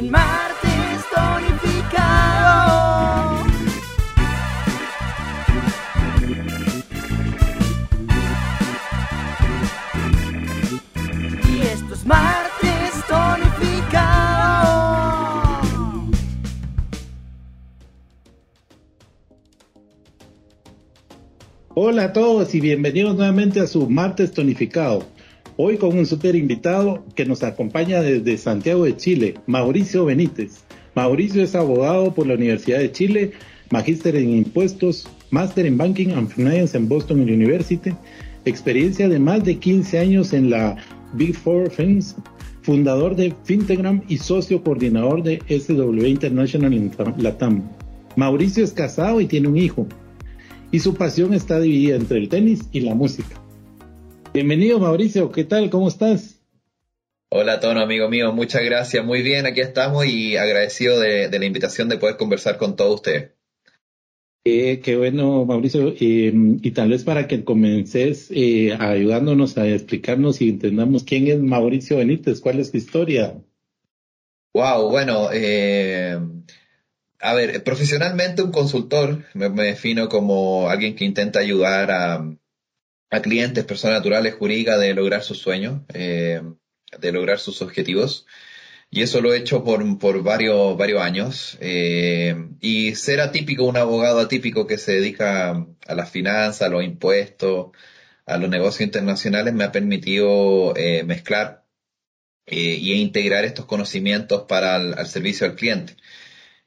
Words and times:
en 0.00 0.10
martes 0.10 1.04
tonificado. 1.14 2.64
Y 11.46 11.60
esto 11.60 11.94
es 11.94 12.06
martes 12.06 12.92
tonificado. 13.06 14.00
Hola 21.74 22.04
a 22.04 22.12
todos 22.14 22.54
y 22.54 22.60
bienvenidos 22.60 23.16
nuevamente 23.16 23.60
a 23.60 23.66
su 23.66 23.90
martes 23.90 24.32
tonificado. 24.32 25.04
Hoy 25.62 25.76
con 25.76 25.98
un 25.98 26.06
super 26.06 26.36
invitado 26.36 27.04
que 27.14 27.26
nos 27.26 27.42
acompaña 27.42 28.00
desde 28.00 28.38
Santiago 28.38 28.84
de 28.84 28.96
Chile, 28.96 29.34
Mauricio 29.46 30.06
Benítez. 30.06 30.64
Mauricio 30.94 31.42
es 31.42 31.54
abogado 31.54 32.14
por 32.14 32.26
la 32.26 32.32
Universidad 32.32 32.78
de 32.78 32.90
Chile, 32.90 33.32
magíster 33.70 34.16
en 34.16 34.30
impuestos, 34.30 35.06
máster 35.30 35.66
en 35.66 35.76
Banking 35.76 36.12
and 36.12 36.30
Finance 36.30 36.78
en 36.78 36.88
Boston 36.88 37.20
University, 37.20 37.92
experiencia 38.46 39.06
de 39.06 39.18
más 39.18 39.44
de 39.44 39.58
15 39.58 39.98
años 39.98 40.32
en 40.32 40.48
la 40.48 40.78
Big 41.12 41.36
Four 41.36 41.70
Firms, 41.70 42.16
fundador 42.62 43.14
de 43.14 43.34
Fintegram 43.44 44.02
y 44.08 44.16
socio 44.16 44.64
coordinador 44.64 45.22
de 45.22 45.42
SW 45.46 46.06
International 46.06 46.72
en 46.72 46.90
Latam. 47.18 47.68
Mauricio 48.16 48.64
es 48.64 48.72
casado 48.72 49.20
y 49.20 49.26
tiene 49.26 49.48
un 49.48 49.58
hijo, 49.58 49.86
y 50.70 50.78
su 50.78 50.94
pasión 50.94 51.34
está 51.34 51.60
dividida 51.60 51.96
entre 51.96 52.16
el 52.16 52.30
tenis 52.30 52.60
y 52.72 52.80
la 52.80 52.94
música. 52.94 53.39
Bienvenido 54.32 54.78
Mauricio, 54.78 55.32
¿qué 55.32 55.42
tal? 55.42 55.70
¿Cómo 55.70 55.88
estás? 55.88 56.40
Hola 57.32 57.58
Tono, 57.58 57.80
amigo 57.80 58.08
mío, 58.08 58.32
muchas 58.32 58.62
gracias. 58.62 59.04
Muy 59.04 59.22
bien, 59.22 59.44
aquí 59.44 59.60
estamos 59.60 60.06
y 60.06 60.36
agradecido 60.36 61.00
de, 61.00 61.28
de 61.28 61.38
la 61.40 61.46
invitación 61.46 61.88
de 61.88 61.96
poder 61.96 62.16
conversar 62.16 62.56
con 62.56 62.76
todos 62.76 62.94
ustedes. 62.94 63.32
Eh, 64.44 64.78
qué 64.84 64.96
bueno, 64.96 65.44
Mauricio. 65.44 65.94
Eh, 66.00 66.32
y 66.62 66.70
tal 66.70 66.90
vez 66.90 67.02
para 67.02 67.26
que 67.26 67.42
comences 67.42 68.30
eh, 68.30 68.72
ayudándonos 68.78 69.58
a 69.58 69.66
explicarnos 69.66 70.40
y 70.40 70.50
entendamos 70.50 71.02
quién 71.02 71.26
es 71.26 71.40
Mauricio 71.40 71.96
Benítez, 71.96 72.40
cuál 72.40 72.60
es 72.60 72.70
su 72.70 72.76
historia. 72.76 73.34
Wow, 74.54 74.90
bueno, 74.90 75.30
eh, 75.32 76.18
a 77.18 77.34
ver, 77.34 77.64
profesionalmente 77.64 78.42
un 78.42 78.52
consultor, 78.52 79.24
me, 79.34 79.48
me 79.48 79.64
defino 79.64 80.08
como 80.08 80.68
alguien 80.68 80.94
que 80.94 81.04
intenta 81.04 81.40
ayudar 81.40 81.90
a, 81.90 82.36
a 83.10 83.20
clientes, 83.22 83.64
personas 83.64 83.98
naturales, 83.98 84.34
jurídicas, 84.34 84.80
de 84.80 84.94
lograr 84.94 85.22
sus 85.22 85.38
sueños, 85.38 85.82
eh, 85.94 86.42
de 86.98 87.12
lograr 87.12 87.38
sus 87.38 87.62
objetivos. 87.62 88.26
Y 88.90 89.02
eso 89.02 89.20
lo 89.20 89.32
he 89.32 89.38
hecho 89.38 89.62
por, 89.64 89.98
por 89.98 90.22
varios, 90.22 90.76
varios 90.76 91.00
años. 91.02 91.56
Eh, 91.60 92.34
y 92.60 92.94
ser 92.96 93.20
atípico, 93.20 93.64
un 93.64 93.76
abogado 93.76 94.20
atípico 94.20 94.66
que 94.66 94.78
se 94.78 94.92
dedica 94.94 95.66
a 95.86 95.94
las 95.94 96.10
finanzas, 96.10 96.62
a 96.62 96.70
los 96.70 96.84
impuestos, 96.84 97.68
a 98.26 98.38
los 98.38 98.50
negocios 98.50 98.82
internacionales, 98.82 99.54
me 99.54 99.64
ha 99.64 99.72
permitido 99.72 100.74
eh, 100.76 101.04
mezclar 101.04 101.64
eh, 102.46 102.76
y 102.80 102.92
integrar 102.94 103.44
estos 103.44 103.66
conocimientos 103.66 104.42
para 104.48 104.76
el 104.76 104.94
al 104.94 105.06
servicio 105.06 105.46
al 105.46 105.56
cliente. 105.56 105.96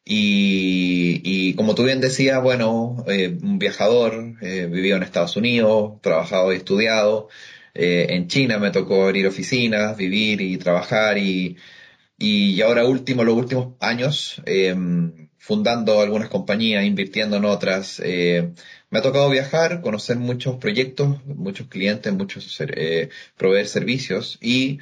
Y, 0.05 1.21
y, 1.23 1.53
como 1.55 1.75
tú 1.75 1.83
bien 1.85 2.01
decías, 2.01 2.41
bueno, 2.41 3.05
eh, 3.07 3.37
un 3.41 3.57
viajador, 3.59 4.35
eh, 4.41 4.67
vivido 4.69 4.97
en 4.97 5.03
Estados 5.03 5.37
Unidos, 5.37 6.01
trabajado 6.01 6.51
y 6.53 6.57
estudiado. 6.57 7.29
Eh, 7.73 8.07
en 8.09 8.27
China 8.27 8.59
me 8.59 8.71
tocó 8.71 9.05
abrir 9.05 9.27
oficinas, 9.27 9.97
vivir 9.97 10.41
y 10.41 10.57
trabajar 10.57 11.17
y, 11.17 11.57
y 12.17 12.61
ahora 12.61 12.85
último, 12.85 13.23
los 13.23 13.35
últimos 13.35 13.75
años, 13.79 14.41
eh, 14.45 14.75
fundando 15.37 15.99
algunas 15.99 16.29
compañías, 16.29 16.85
invirtiendo 16.85 17.35
en 17.37 17.45
otras. 17.45 18.01
Eh, 18.03 18.53
me 18.89 18.99
ha 18.99 19.01
tocado 19.01 19.29
viajar, 19.29 19.81
conocer 19.81 20.17
muchos 20.17 20.55
proyectos, 20.57 21.17
muchos 21.25 21.67
clientes, 21.67 22.13
muchos 22.13 22.61
eh, 22.61 23.09
proveer 23.35 23.67
servicios 23.67 24.37
y 24.41 24.79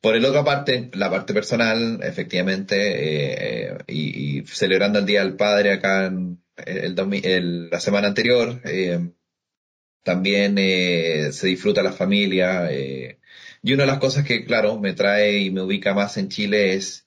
por 0.00 0.16
el 0.16 0.24
otra 0.24 0.44
parte, 0.44 0.90
la 0.94 1.10
parte 1.10 1.34
personal, 1.34 2.00
efectivamente, 2.02 2.76
eh, 2.76 3.78
eh, 3.78 3.78
y, 3.88 4.42
celebrando 4.46 4.98
el 4.98 5.06
Día 5.06 5.22
del 5.22 5.36
Padre 5.36 5.72
acá 5.72 6.06
en 6.06 6.38
el, 6.56 6.96
el, 7.24 7.70
la 7.70 7.80
semana 7.80 8.08
anterior, 8.08 8.60
eh, 8.64 9.10
también 10.02 10.56
eh, 10.58 11.30
se 11.32 11.48
disfruta 11.48 11.82
la 11.82 11.92
familia. 11.92 12.68
Eh, 12.70 13.18
y 13.62 13.72
una 13.74 13.84
de 13.84 13.88
las 13.88 13.98
cosas 13.98 14.24
que, 14.24 14.44
claro, 14.44 14.78
me 14.78 14.92
trae 14.94 15.38
y 15.40 15.50
me 15.50 15.62
ubica 15.62 15.94
más 15.94 16.16
en 16.16 16.28
Chile 16.28 16.74
es 16.74 17.06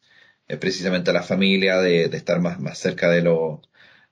precisamente 0.59 1.13
la 1.13 1.21
familia, 1.23 1.77
de, 1.79 2.09
de, 2.09 2.17
estar 2.17 2.41
más, 2.41 2.59
más 2.59 2.79
cerca 2.79 3.09
de, 3.09 3.21
lo, 3.21 3.61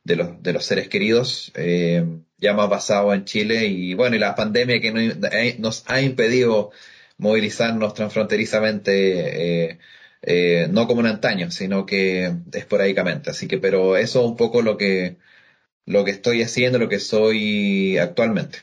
de, 0.03 0.15
los, 0.15 0.41
de 0.43 0.53
los 0.53 0.65
seres 0.65 0.87
queridos, 0.87 1.51
eh, 1.55 2.05
ya 2.37 2.53
más 2.53 2.69
basado 2.69 3.13
en 3.13 3.25
Chile. 3.25 3.65
Y 3.67 3.93
bueno, 3.95 4.15
y 4.15 4.19
la 4.19 4.35
pandemia 4.35 4.79
que 4.79 5.55
nos 5.59 5.83
ha 5.87 6.01
impedido 6.01 6.71
movilizarnos 7.17 7.93
transfronterizamente, 7.93 9.69
eh, 9.69 9.79
eh, 10.21 10.67
no 10.71 10.87
como 10.87 11.01
en 11.01 11.07
antaño, 11.07 11.51
sino 11.51 11.85
que 11.85 12.33
esporádicamente. 12.53 13.29
Así 13.29 13.47
que, 13.47 13.57
pero 13.57 13.97
eso 13.97 14.21
es 14.21 14.25
un 14.27 14.37
poco 14.37 14.61
lo 14.61 14.77
que, 14.77 15.17
lo 15.85 16.03
que 16.05 16.11
estoy 16.11 16.41
haciendo, 16.41 16.79
lo 16.79 16.89
que 16.89 16.99
soy 16.99 17.97
actualmente. 17.97 18.59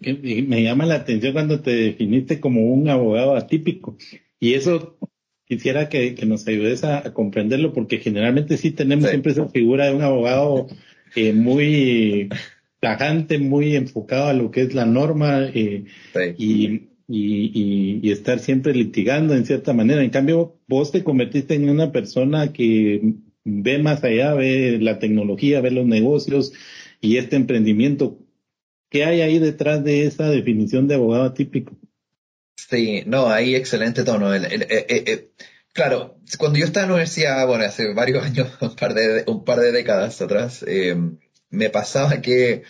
Me 0.00 0.62
llama 0.62 0.86
la 0.86 0.96
atención 0.96 1.32
cuando 1.32 1.60
te 1.60 1.72
definiste 1.72 2.40
como 2.40 2.62
un 2.62 2.88
abogado 2.88 3.36
atípico. 3.36 3.96
Y 4.38 4.54
eso 4.54 4.98
quisiera 5.46 5.88
que, 5.88 6.14
que 6.14 6.26
nos 6.26 6.46
ayudes 6.46 6.84
a, 6.84 6.98
a, 6.98 7.12
comprenderlo, 7.12 7.72
porque 7.72 7.98
generalmente 7.98 8.56
sí 8.56 8.70
tenemos 8.70 9.06
sí. 9.06 9.10
siempre 9.10 9.32
esa 9.32 9.48
figura 9.48 9.86
de 9.86 9.94
un 9.94 10.02
abogado 10.02 10.68
eh, 11.16 11.32
muy 11.32 12.28
tajante, 12.78 13.38
muy 13.38 13.74
enfocado 13.74 14.28
a 14.28 14.32
lo 14.32 14.50
que 14.50 14.62
es 14.62 14.74
la 14.74 14.86
norma 14.86 15.44
eh, 15.52 15.84
sí. 16.14 16.34
y, 16.38 16.89
y, 17.12 17.50
y, 17.52 18.00
y, 18.02 18.12
estar 18.12 18.38
siempre 18.38 18.72
litigando 18.72 19.34
en 19.34 19.44
cierta 19.44 19.72
manera. 19.72 20.04
En 20.04 20.10
cambio, 20.10 20.60
vos 20.68 20.92
te 20.92 21.02
convertiste 21.02 21.54
en 21.54 21.68
una 21.68 21.90
persona 21.90 22.52
que 22.52 23.14
ve 23.44 23.78
más 23.78 24.04
allá, 24.04 24.32
ve 24.34 24.78
la 24.80 25.00
tecnología, 25.00 25.60
ve 25.60 25.72
los 25.72 25.86
negocios 25.86 26.52
y 27.00 27.16
este 27.16 27.34
emprendimiento. 27.34 28.18
¿Qué 28.90 29.04
hay 29.04 29.22
ahí 29.22 29.40
detrás 29.40 29.82
de 29.82 30.04
esa 30.06 30.30
definición 30.30 30.86
de 30.86 30.94
abogado 30.94 31.32
típico? 31.32 31.76
Sí, 32.54 33.02
no, 33.06 33.28
ahí 33.28 33.56
excelente 33.56 34.04
tono. 34.04 34.32
El, 34.32 34.44
el, 34.44 34.66
eh, 34.68 35.30
claro, 35.72 36.16
cuando 36.38 36.60
yo 36.60 36.64
estaba 36.64 36.84
en 36.84 36.90
la 36.90 36.94
universidad, 36.94 37.44
bueno, 37.44 37.64
hace 37.64 37.92
varios 37.92 38.24
años, 38.24 38.48
un 38.60 38.76
par 38.76 38.94
de, 38.94 39.24
un 39.26 39.44
par 39.44 39.58
de 39.58 39.72
décadas 39.72 40.22
atrás, 40.22 40.64
eh, 40.68 40.96
me 41.50 41.70
pasaba 41.70 42.20
que 42.20 42.62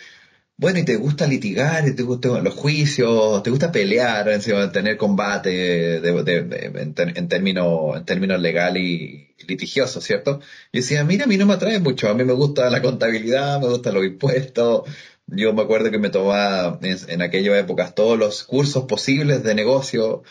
bueno, 0.61 0.77
y 0.77 0.85
te 0.85 0.95
gusta 0.95 1.25
litigar, 1.25 1.83
te 1.95 2.03
gustan 2.03 2.43
los 2.43 2.53
juicios, 2.53 3.41
te 3.41 3.49
gusta 3.49 3.71
pelear, 3.71 4.29
tener 4.71 4.95
combate 4.95 5.97
en, 5.97 7.27
términos 7.27 7.97
en 7.97 8.05
términos 8.05 8.39
legal 8.39 8.77
y 8.77 9.33
litigiosos, 9.47 10.03
¿cierto? 10.03 10.39
Y 10.71 10.79
decía, 10.79 11.03
mira, 11.03 11.25
a 11.25 11.27
mí 11.27 11.37
no 11.37 11.47
me 11.47 11.55
atrae 11.55 11.79
mucho, 11.79 12.09
a 12.09 12.13
mí 12.13 12.23
me 12.23 12.33
gusta 12.33 12.69
la 12.69 12.79
contabilidad, 12.83 13.59
me 13.59 13.69
gustan 13.69 13.95
los 13.95 14.05
impuestos. 14.05 14.83
Yo 15.25 15.51
me 15.53 15.63
acuerdo 15.63 15.89
que 15.89 15.97
me 15.97 16.11
tomaba 16.11 16.79
en, 16.83 17.21
aquellas 17.23 17.57
épocas 17.59 17.95
todos 17.95 18.19
los 18.19 18.43
cursos 18.43 18.85
posibles 18.85 19.43
de 19.43 19.55
negocio, 19.55 20.21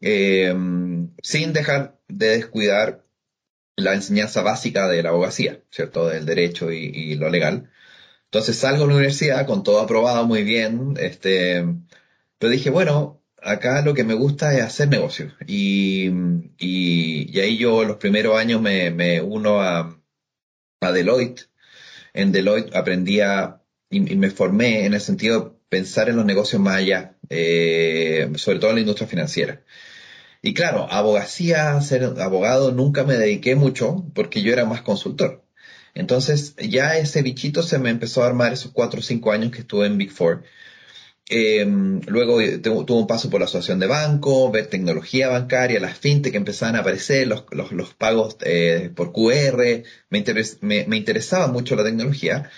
eh, 0.00 0.52
sin 1.22 1.52
dejar 1.52 2.00
de 2.08 2.28
descuidar 2.30 3.04
la 3.76 3.94
enseñanza 3.94 4.42
básica 4.42 4.88
de 4.88 5.02
la 5.04 5.10
abogacía, 5.10 5.60
¿cierto? 5.70 6.08
Del 6.08 6.26
derecho 6.26 6.72
y 6.72 7.14
lo 7.14 7.30
legal. 7.30 7.70
Entonces 8.30 8.58
salgo 8.58 8.84
de 8.84 8.90
la 8.90 8.94
universidad 8.94 9.44
con 9.44 9.64
todo 9.64 9.80
aprobado 9.80 10.24
muy 10.24 10.44
bien, 10.44 10.94
este, 11.00 11.64
pero 12.38 12.52
dije, 12.52 12.70
bueno, 12.70 13.20
acá 13.42 13.82
lo 13.82 13.92
que 13.92 14.04
me 14.04 14.14
gusta 14.14 14.54
es 14.54 14.62
hacer 14.62 14.88
negocios. 14.88 15.34
Y, 15.48 16.08
y, 16.58 17.36
y, 17.36 17.40
ahí 17.40 17.58
yo 17.58 17.84
los 17.84 17.96
primeros 17.96 18.38
años 18.38 18.62
me, 18.62 18.92
me 18.92 19.20
uno 19.20 19.60
a, 19.60 20.00
a, 20.80 20.92
Deloitte. 20.92 21.50
En 22.14 22.30
Deloitte 22.30 22.74
aprendí 22.76 23.20
y, 23.90 24.00
me 24.00 24.30
formé 24.30 24.86
en 24.86 24.94
el 24.94 25.00
sentido 25.00 25.40
de 25.40 25.50
pensar 25.68 26.08
en 26.08 26.16
los 26.16 26.24
negocios 26.24 26.62
más 26.62 26.76
allá, 26.76 27.16
eh, 27.30 28.30
sobre 28.36 28.60
todo 28.60 28.70
en 28.70 28.76
la 28.76 28.82
industria 28.82 29.08
financiera. 29.08 29.64
Y 30.42 30.54
claro, 30.54 30.86
abogacía, 30.90 31.80
ser 31.80 32.04
abogado, 32.20 32.72
nunca 32.72 33.04
me 33.04 33.16
dediqué 33.16 33.56
mucho 33.56 34.04
porque 34.14 34.42
yo 34.42 34.52
era 34.52 34.64
más 34.66 34.82
consultor. 34.82 35.44
Entonces 36.00 36.54
ya 36.56 36.96
ese 36.96 37.20
bichito 37.22 37.62
se 37.62 37.78
me 37.78 37.90
empezó 37.90 38.22
a 38.22 38.26
armar 38.26 38.54
esos 38.54 38.72
cuatro 38.72 39.00
o 39.00 39.02
cinco 39.02 39.32
años 39.32 39.52
que 39.52 39.60
estuve 39.60 39.86
en 39.86 39.98
Big 39.98 40.10
Four. 40.10 40.42
Eh, 41.28 41.64
luego 42.06 42.38
tuve 42.60 42.98
un 42.98 43.06
paso 43.06 43.28
por 43.30 43.40
la 43.40 43.44
asociación 43.46 43.78
de 43.80 43.86
banco, 43.86 44.50
ver 44.50 44.66
tecnología 44.68 45.28
bancaria, 45.28 45.78
las 45.78 45.98
fintech 45.98 46.32
que 46.32 46.38
empezaban 46.38 46.74
a 46.76 46.80
aparecer, 46.80 47.26
los, 47.28 47.44
los, 47.52 47.70
los 47.72 47.94
pagos 47.94 48.36
eh, 48.40 48.90
por 48.94 49.12
QR, 49.12 49.84
me, 50.08 50.86
me, 50.86 50.96
interesaba 50.96 51.48
mucho 51.48 51.76
la 51.76 51.84
tecnología. 51.84 52.50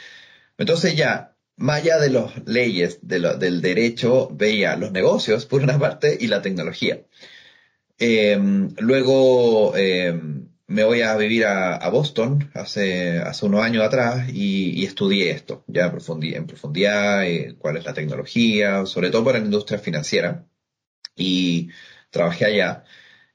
Entonces 0.57 0.97
ya, 0.97 1.35
más 1.57 1.83
allá 1.83 1.99
de 1.99 2.11
las 2.11 2.47
leyes 2.47 3.01
de 3.03 3.21
del 3.39 3.61
derecho, 3.61 4.29
veía 4.33 4.77
los 4.77 4.93
negocios 4.93 5.47
por 5.47 5.63
una 5.63 5.79
parte 5.81 6.17
y 6.21 6.29
la 6.29 6.43
tecnología. 6.43 7.03
Eh, 7.99 8.39
luego 8.79 9.75
me 10.67 10.85
voy 10.85 11.03
a 11.03 11.17
vivir 11.17 11.45
a, 11.47 11.89
Boston 11.91 12.51
hace, 12.55 13.19
hace 13.19 13.47
unos 13.47 13.63
años 13.63 13.85
atrás 13.85 14.29
y, 14.33 14.85
estudié 14.85 15.31
esto, 15.31 15.65
ya 15.67 15.87
en 15.87 16.47
profundidad, 16.47 17.27
eh, 17.27 17.57
cuál 17.59 17.77
es 17.77 17.85
la 17.85 17.95
tecnología, 17.95 18.87
sobre 18.87 19.11
todo 19.11 19.25
para 19.25 19.39
la 19.39 19.45
industria 19.45 19.79
financiera. 19.79 20.47
Y 21.17 21.71
trabajé 22.11 22.47
allá. 22.47 22.85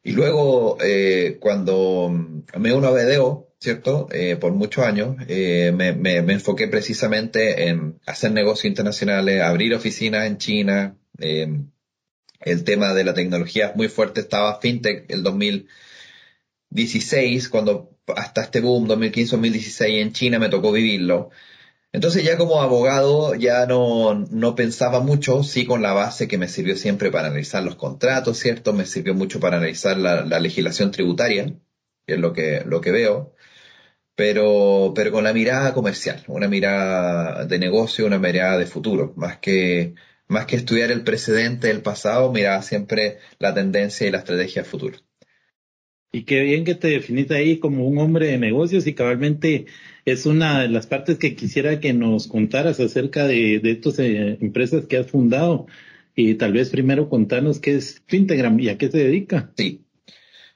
Y 0.04 0.14
luego, 0.14 0.78
eh, 0.82 1.38
cuando 1.40 2.10
me 2.58 2.74
uno 2.74 2.88
a 2.88 2.92
BDO, 2.92 3.50
¿cierto? 3.60 4.08
Eh, 4.12 4.38
por 4.38 4.54
muchos 4.54 4.86
años, 4.86 5.18
me, 5.18 5.72
me, 5.72 6.22
me, 6.22 6.34
enfoqué 6.34 6.68
precisamente 6.68 7.68
en 7.68 8.00
hacer 8.06 8.32
negocios 8.32 8.66
internacionales, 8.66 9.42
abrir 9.42 9.74
oficinas 9.76 10.28
en 10.28 10.38
China. 10.38 10.98
el 11.20 12.64
tema 12.64 12.94
de 12.94 13.04
la 13.04 13.14
tecnología 13.14 13.68
es 13.68 13.76
muy 13.76 13.90
fuerte, 13.90 14.22
estaba 14.22 14.60
FinTech 14.60 15.10
el 15.10 15.24
2000 15.24 15.68
16, 16.78 17.50
cuando 17.50 17.98
hasta 18.16 18.44
este 18.44 18.62
boom 18.62 18.88
2015-2016 18.88 20.02
en 20.02 20.14
China 20.14 20.40
me 20.40 20.50
tocó 20.50 20.72
vivirlo. 20.72 21.30
Entonces 21.92 22.24
ya 22.24 22.38
como 22.38 22.62
abogado 22.62 23.36
ya 23.36 23.66
no, 23.66 24.14
no 24.14 24.56
pensaba 24.56 25.00
mucho, 25.02 25.44
sí 25.44 25.66
con 25.66 25.82
la 25.82 25.94
base 25.94 26.28
que 26.28 26.38
me 26.38 26.48
sirvió 26.48 26.76
siempre 26.78 27.12
para 27.12 27.28
analizar 27.30 27.64
los 27.64 27.76
contratos, 27.76 28.38
¿cierto? 28.40 28.74
Me 28.74 28.86
sirvió 28.86 29.14
mucho 29.16 29.40
para 29.40 29.58
analizar 29.58 29.98
la, 29.98 30.24
legislación 30.40 30.92
tributaria, 30.92 31.46
que 32.06 32.16
es 32.16 32.20
lo 32.20 32.34
que, 32.34 32.64
lo 32.66 32.82
que 32.82 32.92
veo, 32.92 33.34
pero, 34.16 34.94
pero 34.96 35.12
con 35.12 35.24
la 35.24 35.34
mirada 35.34 35.74
comercial, 35.74 36.24
una 36.28 36.48
mirada 36.48 37.46
de 37.46 37.60
negocio, 37.60 38.06
una 38.06 38.20
mirada 38.20 38.58
de 38.58 38.66
futuro, 38.68 39.14
más 39.18 39.38
que, 39.40 39.96
más 40.28 40.46
que 40.46 40.58
estudiar 40.58 40.92
el 40.92 41.04
precedente 41.04 41.68
del 41.68 41.82
pasado, 41.82 42.32
miraba 42.32 42.62
siempre 42.64 43.20
la 43.40 43.54
tendencia 43.54 44.08
y 44.08 44.12
la 44.12 44.20
estrategia 44.20 44.64
futura. 44.64 45.00
Y 46.12 46.24
qué 46.24 46.42
bien 46.42 46.64
que 46.64 46.76
te 46.76 46.88
definiste 46.88 47.36
ahí 47.36 47.60
como 47.60 47.88
un 47.88 47.98
hombre 47.98 48.28
de 48.28 48.38
negocios 48.38 48.88
y 48.88 48.94
cabalmente 48.94 49.66
es 50.06 50.26
una 50.26 50.62
de 50.62 50.70
las 50.70 50.88
partes 50.88 51.18
que 51.18 51.36
quisiera 51.36 51.80
que 51.80 51.94
nos 51.94 52.28
contaras 52.28 52.80
acerca 52.80 53.28
de, 53.28 53.60
de 53.60 53.72
estas 53.72 54.00
eh, 54.00 54.38
empresas 54.40 54.86
que 54.86 54.98
has 54.98 55.08
fundado. 55.12 55.68
Y 56.16 56.36
tal 56.36 56.54
vez 56.54 56.70
primero 56.70 57.10
contarnos 57.10 57.60
qué 57.60 57.76
es 57.76 58.02
Fintegram 58.08 58.60
y 58.60 58.70
a 58.70 58.78
qué 58.78 58.90
se 58.90 59.00
dedica. 59.00 59.52
Sí. 59.58 59.84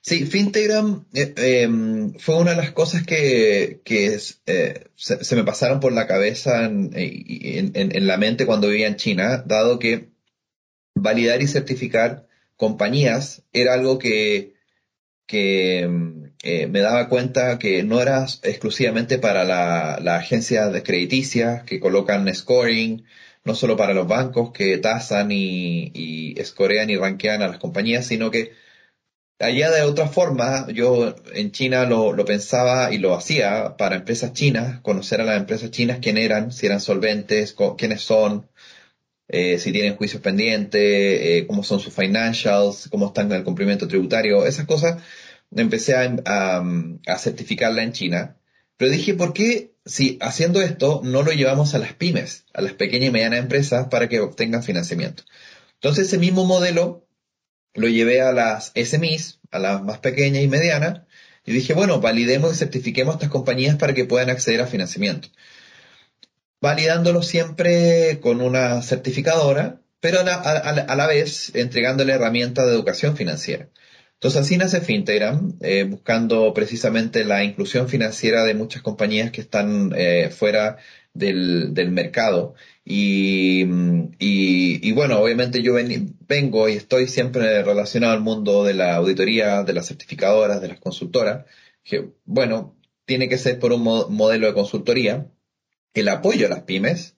Sí, 0.03 0.25
Fintegram 0.25 1.05
eh, 1.13 1.33
em, 1.37 2.13
fue 2.15 2.39
una 2.39 2.51
de 2.51 2.57
las 2.57 2.71
cosas 2.71 3.05
que, 3.05 3.81
que 3.83 4.17
eh, 4.47 4.85
se, 4.95 5.35
me 5.35 5.43
pasaron 5.43 5.79
por 5.79 5.93
la 5.93 6.07
cabeza 6.07 6.65
en, 6.65 6.91
en 6.95 8.07
la 8.07 8.17
mente 8.17 8.47
cuando 8.47 8.69
vivía 8.69 8.87
en 8.87 8.95
China, 8.95 9.43
dado 9.45 9.77
que 9.77 10.09
validar 10.95 11.43
y 11.43 11.47
certificar 11.47 12.27
compañías 12.57 13.43
era 13.53 13.75
algo 13.75 13.99
que 13.99 14.50
que 15.31 15.89
eh, 16.43 16.67
me 16.67 16.81
daba 16.81 17.07
cuenta 17.07 17.57
que 17.57 17.83
no 17.83 18.01
era 18.01 18.25
exclusivamente 18.43 19.17
para 19.17 19.45
la, 19.45 19.97
la 20.01 20.17
agencia 20.17 20.67
de 20.67 20.83
crediticias 20.83 21.63
que 21.63 21.79
colocan 21.79 22.33
scoring, 22.35 23.05
no 23.45 23.55
solo 23.55 23.77
para 23.77 23.93
los 23.93 24.07
bancos 24.07 24.51
que 24.51 24.77
tasan 24.77 25.31
y, 25.31 25.89
y 25.93 26.39
escorean 26.39 26.89
y 26.89 26.97
rankean 26.97 27.41
a 27.41 27.47
las 27.47 27.59
compañías, 27.59 28.05
sino 28.07 28.29
que 28.29 28.51
allá 29.39 29.71
de 29.71 29.83
otra 29.83 30.07
forma, 30.07 30.67
yo 30.73 31.15
en 31.33 31.51
China 31.53 31.85
lo, 31.85 32.11
lo, 32.11 32.25
pensaba 32.25 32.91
y 32.93 32.97
lo 32.97 33.13
hacía 33.15 33.77
para 33.77 33.95
empresas 33.95 34.33
chinas, 34.33 34.81
conocer 34.81 35.21
a 35.21 35.23
las 35.25 35.37
empresas 35.37 35.71
chinas 35.71 35.99
quién 36.01 36.17
eran, 36.17 36.51
si 36.51 36.65
eran 36.65 36.81
solventes, 36.81 37.55
quiénes 37.77 38.01
son, 38.01 38.49
eh, 39.31 39.57
si 39.59 39.71
tienen 39.71 39.95
juicios 39.95 40.21
pendientes, 40.21 40.81
eh, 40.81 41.45
cómo 41.47 41.63
son 41.63 41.79
sus 41.79 41.93
financials, 41.93 42.89
cómo 42.91 43.07
están 43.07 43.27
en 43.27 43.37
el 43.37 43.43
cumplimiento 43.45 43.87
tributario, 43.87 44.45
esas 44.45 44.65
cosas 44.65 45.01
empecé 45.55 45.95
a, 45.95 46.63
a, 47.07 47.17
certificarla 47.17 47.83
en 47.83 47.93
China. 47.93 48.37
Pero 48.77 48.91
dije, 48.91 49.13
¿por 49.13 49.33
qué 49.33 49.73
si 49.85 50.17
haciendo 50.21 50.61
esto 50.61 51.01
no 51.03 51.23
lo 51.23 51.31
llevamos 51.31 51.73
a 51.75 51.79
las 51.79 51.93
pymes, 51.93 52.45
a 52.53 52.61
las 52.61 52.73
pequeñas 52.73 53.09
y 53.09 53.11
medianas 53.11 53.39
empresas 53.39 53.87
para 53.87 54.09
que 54.09 54.19
obtengan 54.19 54.63
financiamiento? 54.63 55.23
Entonces 55.75 56.07
ese 56.07 56.17
mismo 56.17 56.45
modelo 56.45 57.07
lo 57.73 57.87
llevé 57.87 58.21
a 58.21 58.33
las 58.33 58.73
SMEs, 58.75 59.39
a 59.51 59.59
las 59.59 59.81
más 59.81 59.99
pequeñas 59.99 60.43
y 60.43 60.47
medianas, 60.47 61.01
y 61.45 61.53
dije, 61.53 61.73
bueno, 61.73 62.01
validemos 62.01 62.53
y 62.53 62.57
certifiquemos 62.57 63.15
estas 63.15 63.29
compañías 63.29 63.77
para 63.77 63.93
que 63.93 64.05
puedan 64.05 64.29
acceder 64.29 64.61
a 64.61 64.67
financiamiento. 64.67 65.29
Validándolo 66.61 67.23
siempre 67.23 68.19
con 68.21 68.41
una 68.41 68.81
certificadora, 68.81 69.81
pero 69.99 70.21
a 70.21 70.23
la, 70.23 70.35
a 70.35 70.95
la 70.95 71.07
vez 71.07 71.51
entregándole 71.55 72.13
herramientas 72.13 72.65
de 72.67 72.73
educación 72.73 73.17
financiera. 73.17 73.69
Entonces 74.21 74.41
así 74.41 74.57
nace 74.57 74.81
Fintegram, 74.81 75.57
eh, 75.61 75.83
buscando 75.83 76.53
precisamente 76.53 77.25
la 77.25 77.43
inclusión 77.43 77.89
financiera 77.89 78.43
de 78.43 78.53
muchas 78.53 78.83
compañías 78.83 79.31
que 79.31 79.41
están 79.41 79.93
eh, 79.97 80.29
fuera 80.29 80.77
del, 81.11 81.73
mercado. 81.89 82.53
Y, 82.85 83.65
y, 84.19 84.91
bueno, 84.91 85.19
obviamente 85.19 85.63
yo 85.63 85.73
vengo 85.73 86.69
y 86.69 86.73
estoy 86.73 87.07
siempre 87.07 87.63
relacionado 87.63 88.13
al 88.13 88.21
mundo 88.21 88.63
de 88.63 88.75
la 88.75 88.95
auditoría, 88.95 89.63
de 89.63 89.73
las 89.73 89.87
certificadoras, 89.87 90.61
de 90.61 90.67
las 90.67 90.79
consultoras, 90.79 91.45
que 91.83 92.11
bueno, 92.25 92.77
tiene 93.05 93.27
que 93.27 93.39
ser 93.39 93.57
por 93.57 93.73
un 93.73 93.81
modelo 93.83 94.45
de 94.45 94.53
consultoría, 94.53 95.31
el 95.93 96.09
apoyo 96.09 96.47
a 96.47 96.49
las 96.49 96.63
pymes 96.63 97.17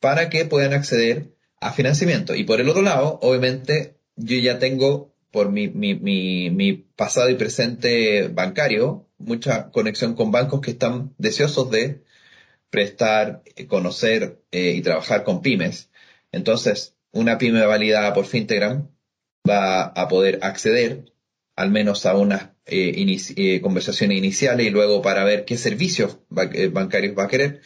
para 0.00 0.30
que 0.30 0.44
puedan 0.44 0.72
acceder 0.72 1.34
a 1.60 1.72
financiamiento. 1.72 2.34
Y 2.34 2.44
por 2.44 2.60
el 2.60 2.68
otro 2.68 2.82
lado, 2.82 3.18
obviamente, 3.22 3.96
yo 4.16 4.36
ya 4.38 4.58
tengo 4.58 5.14
por 5.30 5.50
mi, 5.50 5.68
mi, 5.68 5.94
mi, 5.94 6.72
pasado 6.74 7.30
y 7.30 7.36
presente 7.36 8.28
bancario, 8.28 9.08
mucha 9.18 9.70
conexión 9.70 10.14
con 10.14 10.30
bancos 10.30 10.60
que 10.60 10.72
están 10.72 11.14
deseosos 11.18 11.70
de 11.70 12.02
prestar, 12.70 13.42
eh, 13.56 13.66
conocer 13.66 14.42
eh, 14.50 14.74
y 14.76 14.82
trabajar 14.82 15.24
con 15.24 15.40
pymes. 15.40 15.90
Entonces, 16.32 16.96
una 17.12 17.38
pyme 17.38 17.64
validada 17.64 18.12
por 18.12 18.26
Fintegram 18.26 18.88
va 19.48 19.84
a 19.84 20.08
poder 20.08 20.40
acceder 20.42 21.12
al 21.56 21.70
menos 21.70 22.06
a 22.06 22.16
unas 22.16 22.50
eh, 22.66 23.60
conversaciones 23.62 24.18
iniciales 24.18 24.66
y 24.66 24.70
luego 24.70 25.02
para 25.02 25.24
ver 25.24 25.44
qué 25.44 25.56
servicios 25.56 26.18
bancarios 26.28 27.16
va 27.18 27.24
a 27.24 27.28
querer. 27.28 27.60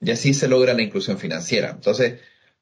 Y 0.00 0.10
así 0.10 0.34
se 0.34 0.48
logra 0.48 0.74
la 0.74 0.82
inclusión 0.82 1.18
financiera. 1.18 1.70
Entonces, 1.70 2.20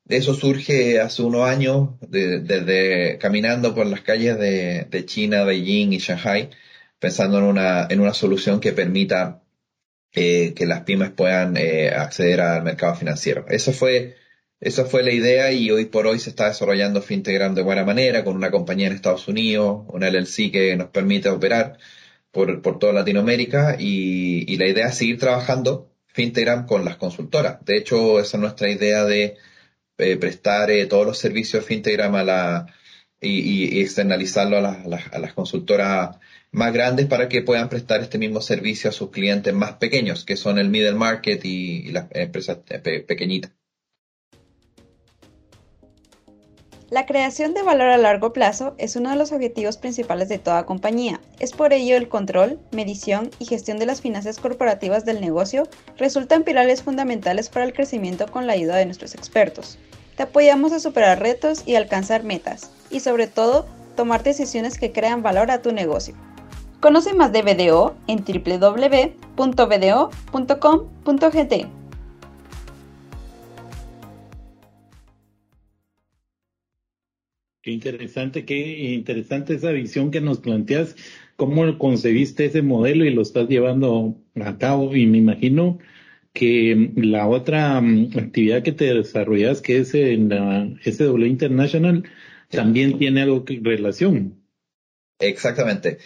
eso 0.08 0.34
surge 0.34 1.00
hace 1.00 1.22
unos 1.22 1.48
años, 1.48 1.90
desde 2.00 3.18
caminando 3.18 3.74
por 3.74 3.86
las 3.86 4.02
calles 4.02 4.38
de, 4.38 5.04
China, 5.06 5.44
Beijing 5.44 5.92
y 5.94 5.98
Shanghai, 5.98 6.50
pensando 6.98 7.38
en 7.38 7.44
una, 7.44 7.86
en 7.90 8.00
una 8.00 8.14
solución 8.14 8.60
que 8.60 8.72
permita 8.72 9.42
eh, 10.12 10.54
que 10.54 10.66
las 10.66 10.82
pymes 10.82 11.10
puedan 11.10 11.56
eh, 11.56 11.90
acceder 11.90 12.40
al 12.40 12.62
mercado 12.64 12.94
financiero. 12.96 13.46
Eso 13.48 13.72
fue, 13.72 14.16
esa 14.60 14.84
fue 14.84 15.02
la 15.02 15.12
idea 15.12 15.52
y 15.52 15.70
hoy 15.70 15.86
por 15.86 16.06
hoy 16.06 16.18
se 16.18 16.30
está 16.30 16.48
desarrollando 16.48 17.02
Fintegram 17.02 17.54
de 17.54 17.62
buena 17.62 17.84
manera 17.84 18.24
con 18.24 18.36
una 18.36 18.50
compañía 18.50 18.88
en 18.88 18.94
Estados 18.94 19.28
Unidos, 19.28 19.84
una 19.88 20.10
LLC 20.10 20.52
que 20.52 20.76
nos 20.76 20.88
permite 20.90 21.30
operar 21.30 21.78
por, 22.30 22.62
por 22.62 22.78
toda 22.78 22.92
Latinoamérica 22.92 23.76
y, 23.78 24.52
y 24.52 24.56
la 24.58 24.68
idea 24.68 24.88
es 24.88 24.96
seguir 24.96 25.18
trabajando 25.18 25.93
Fintegram 26.14 26.64
con 26.66 26.84
las 26.84 26.96
consultoras. 26.96 27.64
De 27.64 27.76
hecho, 27.76 28.20
esa 28.20 28.36
es 28.36 28.40
nuestra 28.40 28.70
idea 28.70 29.04
de 29.04 29.36
eh, 29.98 30.16
prestar 30.16 30.70
eh, 30.70 30.86
todos 30.86 31.04
los 31.06 31.18
servicios 31.18 31.64
Fintegram 31.64 32.14
a 32.14 32.22
la, 32.22 32.66
y, 33.20 33.80
externalizarlo 33.80 34.58
a, 34.58 35.18
las 35.18 35.34
consultoras 35.34 36.16
más 36.52 36.72
grandes 36.72 37.06
para 37.06 37.28
que 37.28 37.42
puedan 37.42 37.68
prestar 37.68 38.00
este 38.00 38.18
mismo 38.18 38.40
servicio 38.40 38.90
a 38.90 38.92
sus 38.92 39.10
clientes 39.10 39.52
más 39.52 39.74
pequeños, 39.74 40.24
que 40.24 40.36
son 40.36 40.58
el 40.58 40.68
middle 40.68 40.94
market 40.94 41.44
y, 41.44 41.90
las 41.90 42.06
empresas 42.12 42.58
eh, 42.68 43.00
pequeñitas. 43.00 43.50
La 46.90 47.06
creación 47.06 47.54
de 47.54 47.62
valor 47.62 47.88
a 47.88 47.96
largo 47.96 48.34
plazo 48.34 48.74
es 48.76 48.94
uno 48.94 49.08
de 49.10 49.16
los 49.16 49.32
objetivos 49.32 49.78
principales 49.78 50.28
de 50.28 50.38
toda 50.38 50.66
compañía. 50.66 51.18
Es 51.40 51.52
por 51.52 51.72
ello 51.72 51.96
el 51.96 52.08
control, 52.08 52.60
medición 52.72 53.30
y 53.38 53.46
gestión 53.46 53.78
de 53.78 53.86
las 53.86 54.02
finanzas 54.02 54.38
corporativas 54.38 55.06
del 55.06 55.20
negocio 55.20 55.66
resultan 55.96 56.42
pilares 56.42 56.82
fundamentales 56.82 57.48
para 57.48 57.64
el 57.64 57.72
crecimiento 57.72 58.30
con 58.30 58.46
la 58.46 58.52
ayuda 58.52 58.76
de 58.76 58.84
nuestros 58.84 59.14
expertos. 59.14 59.78
Te 60.16 60.24
apoyamos 60.24 60.72
a 60.72 60.78
superar 60.78 61.20
retos 61.20 61.62
y 61.66 61.74
alcanzar 61.74 62.22
metas, 62.22 62.70
y 62.90 63.00
sobre 63.00 63.28
todo, 63.28 63.66
tomar 63.96 64.22
decisiones 64.22 64.78
que 64.78 64.92
crean 64.92 65.22
valor 65.22 65.50
a 65.50 65.62
tu 65.62 65.72
negocio. 65.72 66.14
Conoce 66.80 67.14
más 67.14 67.32
de 67.32 67.40
BDO 67.42 67.94
en 68.08 68.22
www.bdo.com.gt. 68.24 69.04
Qué 77.64 77.70
interesante, 77.70 78.44
qué 78.44 78.92
interesante 78.92 79.54
esa 79.54 79.70
visión 79.70 80.10
que 80.10 80.20
nos 80.20 80.38
planteas, 80.40 80.96
cómo 81.36 81.78
concebiste 81.78 82.44
ese 82.44 82.60
modelo 82.60 83.06
y 83.06 83.10
lo 83.10 83.22
estás 83.22 83.48
llevando 83.48 84.20
a 84.34 84.58
cabo. 84.58 84.94
Y 84.94 85.06
me 85.06 85.16
imagino 85.16 85.78
que 86.34 86.90
la 86.94 87.26
otra 87.26 87.80
mm, 87.80 88.18
actividad 88.18 88.62
que 88.62 88.72
te 88.72 88.92
desarrollas, 88.92 89.62
que 89.62 89.78
es 89.78 89.94
en 89.94 90.28
la 90.28 90.68
SW 90.84 91.24
International, 91.24 92.04
también 92.50 92.98
tiene 92.98 93.22
algo 93.22 93.46
que 93.46 93.58
relación. 93.62 94.42
Exactamente. 95.18 95.96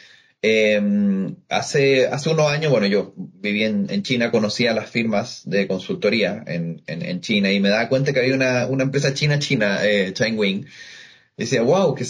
Em, 0.41 1.35
hace, 1.49 2.07
hace 2.07 2.31
unos 2.31 2.53
años, 2.53 2.71
bueno, 2.71 2.87
yo 2.87 3.15
viví 3.17 3.65
en, 3.65 3.91
en 3.91 4.05
China, 4.05 4.31
conocía 4.31 4.75
las 4.75 4.91
firmas 4.91 5.43
de 5.45 5.67
consultoría 5.67 6.45
en, 6.47 6.83
en, 6.87 7.03
en, 7.03 7.21
China 7.21 7.51
y 7.51 7.59
me 7.59 7.71
daba 7.71 7.89
cuenta 7.89 8.13
que 8.13 8.21
había 8.21 8.37
una, 8.37 8.69
una 8.69 8.85
empresa 8.85 9.13
china 9.13 9.41
china, 9.41 9.81
eh, 9.83 10.15
Wing, 10.37 10.63
y 10.63 10.67
decía, 11.45 11.63
wow, 11.63 11.95
que, 11.95 12.05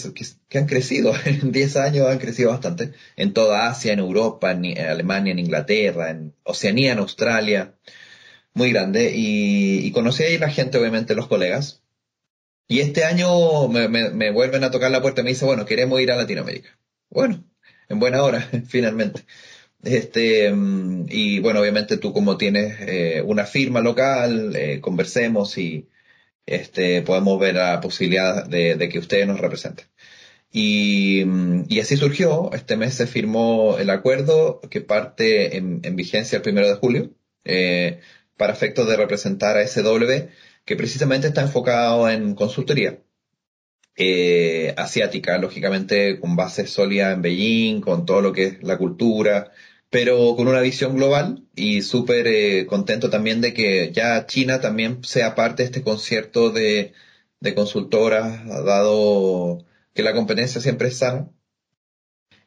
que, 0.49 0.57
han 0.57 0.65
crecido, 0.67 1.13
en 1.25 1.51
10 1.51 1.77
años 1.77 2.07
han 2.07 2.19
crecido 2.19 2.49
bastante, 2.49 2.93
en 3.15 3.33
toda 3.33 3.69
Asia, 3.69 3.93
en 3.93 3.99
Europa, 3.99 4.51
en, 4.51 4.77
Alemania, 4.79 5.31
en 5.31 5.39
Inglaterra, 5.39 6.09
en 6.09 6.33
Oceanía, 6.43 6.93
en 6.93 6.99
Australia, 6.99 7.75
muy 8.53 8.71
grande, 8.71 9.13
y, 9.15 9.85
y 9.85 9.91
conocí 9.91 10.23
ahí 10.23 10.37
la 10.37 10.49
gente, 10.49 10.77
obviamente 10.77 11.15
los 11.15 11.27
colegas, 11.27 11.81
y 12.67 12.81
este 12.81 13.03
año 13.03 13.67
me, 13.67 13.87
me, 13.87 14.11
me 14.11 14.31
vuelven 14.31 14.63
a 14.63 14.71
tocar 14.71 14.91
la 14.91 15.01
puerta 15.01 15.21
y 15.21 15.23
me 15.23 15.31
dice, 15.31 15.45
bueno, 15.45 15.65
queremos 15.65 15.99
ir 16.01 16.11
a 16.11 16.17
Latinoamérica. 16.17 16.77
Bueno, 17.09 17.43
en 17.89 17.99
buena 17.99 18.23
hora, 18.23 18.41
finalmente. 18.67 19.25
Este, 19.83 20.51
mm, 20.51 21.05
y 21.09 21.39
bueno, 21.39 21.61
obviamente 21.61 21.97
tú 21.97 22.13
como 22.13 22.37
tienes 22.37 22.75
eh, 22.81 23.23
una 23.25 23.45
firma 23.45 23.81
local, 23.81 24.55
eh, 24.55 24.81
conversemos 24.81 25.57
y 25.57 25.87
este, 26.49 27.01
podemos 27.01 27.39
ver 27.39 27.55
la 27.55 27.79
posibilidad 27.81 28.45
de, 28.45 28.89
que 28.89 28.99
ustedes 28.99 29.27
nos 29.27 29.39
representen. 29.39 29.85
Y, 30.51 31.23
mm, 31.25 31.65
y, 31.69 31.79
así 31.79 31.97
surgió, 31.97 32.51
este 32.53 32.77
mes 32.77 32.95
se 32.95 33.07
firmó 33.07 33.77
el 33.79 33.89
acuerdo 33.89 34.61
que 34.69 34.81
parte 34.81 35.57
en, 35.57 35.81
vigencia 35.95 36.37
el 36.37 36.41
primero 36.41 36.67
de 36.67 36.75
julio, 36.75 37.11
eh, 37.45 37.99
para 38.37 38.53
efectos 38.53 38.87
de 38.87 38.97
representar 38.97 39.57
a 39.57 39.67
SW, 39.67 40.29
que 40.65 40.75
precisamente 40.75 41.27
está 41.27 41.41
enfocado 41.41 42.09
en 42.09 42.35
consultoría. 42.35 42.99
Eh, 44.01 44.73
asiática, 44.77 45.37
lógicamente 45.37 46.19
con 46.21 46.35
base 46.37 46.65
sólida 46.67 47.11
en 47.11 47.21
Beijing, 47.21 47.81
con 47.81 48.05
todo 48.05 48.21
lo 48.21 48.31
que 48.31 48.45
es 48.45 48.63
la 48.63 48.77
cultura, 48.77 49.51
pero 49.89 50.35
con 50.35 50.47
una 50.47 50.61
visión 50.61 50.95
global 50.95 51.43
y 51.55 51.81
súper 51.81 52.27
eh, 52.27 52.65
contento 52.67 53.09
también 53.09 53.41
de 53.41 53.53
que 53.53 53.91
ya 53.91 54.25
China 54.27 54.61
también 54.61 55.03
sea 55.03 55.35
parte 55.35 55.63
de 55.63 55.67
este 55.67 55.83
concierto 55.83 56.51
de, 56.51 56.93
de 57.39 57.55
consultoras, 57.55 58.45
dado 58.47 59.65
que 59.93 60.03
la 60.03 60.13
competencia 60.13 60.61
siempre 60.61 60.89
es 60.89 60.97
sana. 60.97 61.29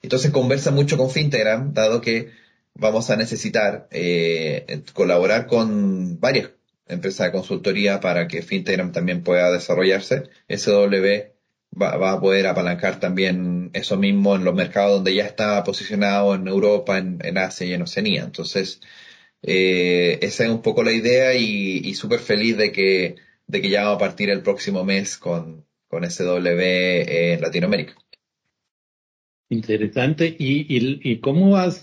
Entonces 0.02 0.30
conversa 0.30 0.70
mucho 0.70 0.96
con 0.98 1.10
Fintegram, 1.10 1.74
dado 1.74 2.00
que 2.00 2.30
vamos 2.74 3.10
a 3.10 3.16
necesitar 3.16 3.88
eh, 3.90 4.82
colaborar 4.94 5.46
con 5.46 6.20
varias 6.20 6.50
empresas 6.88 7.26
de 7.26 7.32
consultoría 7.32 8.00
para 8.00 8.28
que 8.28 8.42
Fintegram 8.42 8.92
también 8.92 9.22
pueda 9.22 9.50
desarrollarse. 9.52 10.30
SW 10.48 11.31
va, 11.80 12.12
a 12.12 12.20
poder 12.20 12.46
apalancar 12.46 13.00
también 13.00 13.70
eso 13.72 13.96
mismo 13.96 14.36
en 14.36 14.44
los 14.44 14.54
mercados 14.54 14.96
donde 14.96 15.14
ya 15.14 15.24
está 15.24 15.62
posicionado 15.64 16.34
en 16.34 16.48
Europa, 16.48 16.98
en, 16.98 17.38
Asia 17.38 17.66
y 17.66 17.72
en 17.74 17.82
Oceanía. 17.82 18.24
Entonces, 18.24 18.80
eh, 19.42 20.18
esa 20.22 20.44
es 20.44 20.50
un 20.50 20.62
poco 20.62 20.82
la 20.82 20.92
idea 20.92 21.34
y, 21.34 21.78
y 21.84 21.94
súper 21.94 22.20
feliz 22.20 22.56
de 22.56 22.72
que, 22.72 23.16
de 23.46 23.62
que 23.62 23.70
ya 23.70 23.84
va 23.84 23.92
a 23.92 23.98
partir 23.98 24.30
el 24.30 24.42
próximo 24.42 24.84
mes 24.84 25.16
con, 25.16 25.66
con 25.88 26.08
SW 26.10 26.60
en 26.60 27.40
Latinoamérica. 27.40 27.94
Interesante. 29.48 30.34
¿Y, 30.38 30.60
y, 30.74 31.00
y 31.02 31.20
cómo 31.20 31.56
has 31.56 31.82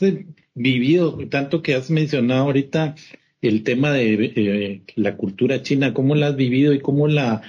vivido, 0.55 1.17
tanto 1.29 1.62
que 1.62 1.75
has 1.75 1.91
mencionado 1.91 2.46
ahorita 2.46 2.96
el 3.41 3.63
tema 3.63 3.93
de 3.93 4.34
eh, 4.36 4.81
la 4.96 5.15
cultura 5.15 5.62
china, 5.62 5.93
cómo 5.93 6.15
la 6.15 6.27
has 6.27 6.36
vivido 6.36 6.74
y 6.74 6.79
cómo 6.79 7.08
la 7.08 7.41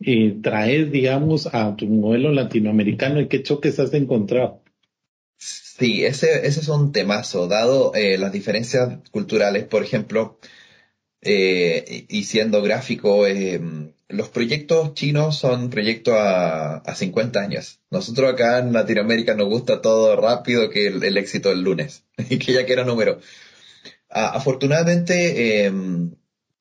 eh, 0.00 0.36
traes, 0.42 0.90
digamos, 0.90 1.48
a 1.52 1.76
tu 1.76 1.86
modelo 1.86 2.32
latinoamericano 2.32 3.20
y 3.20 3.28
qué 3.28 3.42
choques 3.42 3.78
has 3.78 3.92
encontrado? 3.94 4.62
Sí, 5.38 6.04
ese, 6.04 6.46
ese 6.46 6.60
es 6.60 6.68
un 6.68 6.92
temazo, 6.92 7.48
dado 7.48 7.94
eh, 7.94 8.16
las 8.18 8.32
diferencias 8.32 8.98
culturales, 9.10 9.64
por 9.64 9.82
ejemplo, 9.82 10.38
eh, 11.20 12.06
y 12.08 12.24
siendo 12.24 12.62
gráfico, 12.62 13.26
eh, 13.26 13.60
los 14.08 14.28
proyectos 14.30 14.94
chinos 14.94 15.36
son 15.38 15.70
proyectos 15.70 16.14
a, 16.14 16.76
a 16.78 16.94
50 16.94 17.40
años. 17.40 17.80
Nosotros 17.90 18.32
acá 18.32 18.58
en 18.58 18.72
Latinoamérica 18.72 19.34
nos 19.34 19.48
gusta 19.48 19.82
todo 19.82 20.16
rápido 20.16 20.70
que 20.70 20.86
el, 20.86 21.16
éxito 21.18 21.50
del 21.50 21.62
lunes 21.62 22.04
y 22.30 22.38
que 22.38 22.52
ya 22.52 22.64
quiera 22.64 22.84
número. 22.84 23.20
afortunadamente, 24.08 25.66
em, 25.66 26.14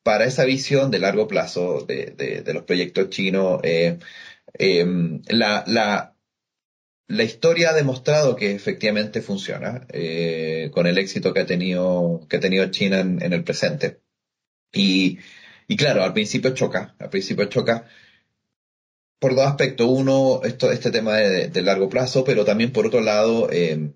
para 0.06 0.26
esa 0.26 0.46
visión 0.46 0.92
de 0.92 1.00
largo 1.00 1.28
plazo 1.28 1.82
de, 1.82 2.44
los 2.54 2.64
proyectos 2.64 3.10
chinos, 3.10 3.60
eh, 3.64 3.98
em, 4.54 5.24
la, 5.30 6.14
historia 7.08 7.72
ha 7.72 7.74
demostrado 7.74 8.36
que 8.36 8.52
efectivamente 8.54 9.22
funciona 9.24 9.88
eh, 9.90 10.70
con 10.74 10.86
el 10.86 11.00
éxito 11.00 11.34
que 11.34 11.40
ha 11.42 11.46
tenido, 11.48 12.28
China 12.70 13.00
en, 13.00 13.34
el 13.34 13.44
presente. 13.44 14.02
Y, 14.72 15.18
claro, 15.76 16.04
al 16.04 16.14
principio 16.14 16.54
choca, 16.54 16.96
al 17.00 17.10
principio 17.10 17.46
choca 17.46 17.88
por 19.20 19.36
dos 19.36 19.48
aspectos. 19.48 19.88
Uno, 19.90 20.42
este 20.44 20.92
tema 20.92 21.18
de, 21.18 21.50
de 21.50 21.62
largo 21.64 21.90
plazo, 21.90 22.24
pero 22.24 22.46
también 22.46 22.72
por 22.72 22.86
otro 22.86 23.02
lado, 23.02 23.52
em, 23.52 23.94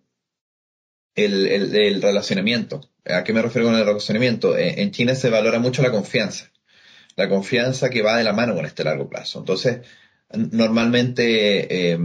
el, 1.16 1.48
el, 1.48 1.76
el, 1.76 2.02
relacionamiento. 2.02 2.82
¿A 3.06 3.24
qué 3.24 3.34
me 3.34 3.42
refiero 3.42 3.68
con 3.68 3.76
el 3.76 3.86
relacionamiento? 3.86 4.58
Eh, 4.58 4.82
en 4.82 4.92
China 4.92 5.16
se 5.16 5.30
valora 5.30 5.60
mucho 5.60 5.82
la 5.82 5.92
confianza. 5.92 6.52
La 7.16 7.30
confianza 7.30 7.90
que 7.90 8.02
va 8.02 8.18
de 8.18 8.24
la 8.24 8.34
mano 8.34 8.56
con 8.56 8.66
este 8.66 8.84
largo 8.84 9.10
plazo. 9.10 9.40
Entonces, 9.40 9.80
normalmente 10.32 11.92
eh, 11.92 12.00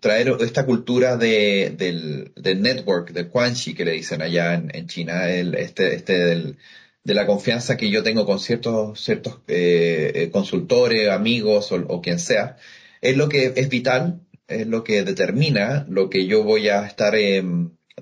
traer 0.00 0.36
esta 0.40 0.66
cultura 0.66 1.16
de, 1.16 1.74
del, 1.76 2.32
del, 2.36 2.62
network, 2.62 3.12
del 3.12 3.28
Quanxi 3.28 3.74
que 3.74 3.84
le 3.84 3.92
dicen 3.92 4.22
allá 4.22 4.54
en, 4.54 4.70
en 4.74 4.86
China, 4.86 5.28
el, 5.30 5.54
este, 5.54 5.94
este 5.94 6.12
del, 6.12 6.58
de 7.04 7.14
la 7.14 7.26
confianza 7.26 7.76
que 7.76 7.90
yo 7.90 8.02
tengo 8.02 8.26
con 8.26 8.38
ciertos, 8.38 9.00
ciertos 9.02 9.40
eh, 9.48 10.12
eh 10.14 10.30
consultores, 10.30 11.10
amigos 11.10 11.72
o, 11.72 11.76
o, 11.76 12.00
quien 12.00 12.18
sea, 12.18 12.56
es 13.00 13.16
lo 13.16 13.28
que 13.28 13.54
es 13.56 13.68
vital, 13.68 14.20
es 14.46 14.66
lo 14.66 14.84
que 14.84 15.02
determina 15.04 15.86
lo 15.88 16.10
que 16.10 16.26
yo 16.26 16.44
voy 16.44 16.68
a 16.68 16.86
estar 16.86 17.14
eh, 17.16 17.42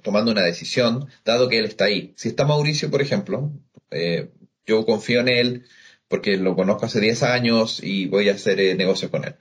tomando 0.03 0.33
una 0.33 0.43
decisión, 0.43 1.09
dado 1.25 1.49
que 1.49 1.59
él 1.59 1.65
está 1.65 1.85
ahí. 1.87 2.12
Si 2.17 2.29
está 2.29 2.45
Mauricio, 2.45 2.91
por 2.91 3.03
ejemplo, 3.03 3.53
eh, 3.91 4.31
yo 4.67 4.85
confío 4.85 5.21
en 5.21 5.29
él 5.29 5.65
porque 6.09 6.37
lo 6.37 6.55
conozco 6.55 6.87
hace 6.87 7.00
10 7.00 7.23
años 7.23 7.83
y 7.83 8.07
voy 8.07 8.29
a 8.29 8.33
hacer 8.35 8.61
eh, 8.61 8.75
negocios 8.75 9.11
con 9.11 9.25
él. 9.25 9.37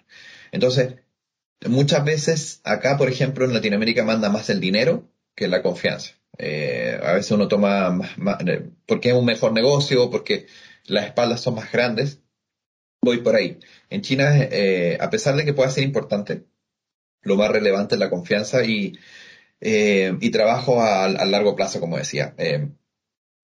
Entonces, 0.51 0.95
muchas 1.67 2.03
veces 2.05 2.62
acá, 2.63 2.97
por 2.97 3.09
ejemplo, 3.09 3.45
en 3.45 3.53
Latinoamérica 3.53 4.03
manda 4.03 4.29
más 4.29 4.50
el 4.50 4.59
dinero 4.59 5.09
que 5.35 5.47
la 5.47 5.62
confianza. 5.62 6.13
Eh, 6.38 7.00
a 7.01 7.13
veces 7.13 7.31
uno 7.31 7.47
toma 7.47 7.89
más, 7.91 8.38
porque 8.85 9.09
es 9.09 9.15
un 9.15 9.25
mejor 9.25 9.53
negocio, 9.53 10.09
porque 10.09 10.47
las 10.85 11.05
espaldas 11.05 11.41
son 11.41 11.55
más 11.55 11.71
grandes. 11.71 12.21
Voy 13.01 13.19
por 13.19 13.35
ahí. 13.35 13.59
En 13.89 14.01
China, 14.01 14.31
a 15.00 15.09
pesar 15.09 15.35
de 15.35 15.45
que 15.45 15.53
pueda 15.53 15.69
ser 15.69 15.83
importante, 15.83 16.45
lo 17.21 17.35
más 17.35 17.51
relevante 17.51 17.95
es 17.95 18.00
la 18.00 18.09
confianza 18.09 18.63
y 18.63 18.97
eh, 19.62 20.17
y 20.21 20.29
trabajo 20.31 20.81
a, 20.81 21.07
largo 21.07 21.55
plazo, 21.55 21.79
como 21.79 21.97
decía. 21.97 22.33
Eh, 22.38 22.69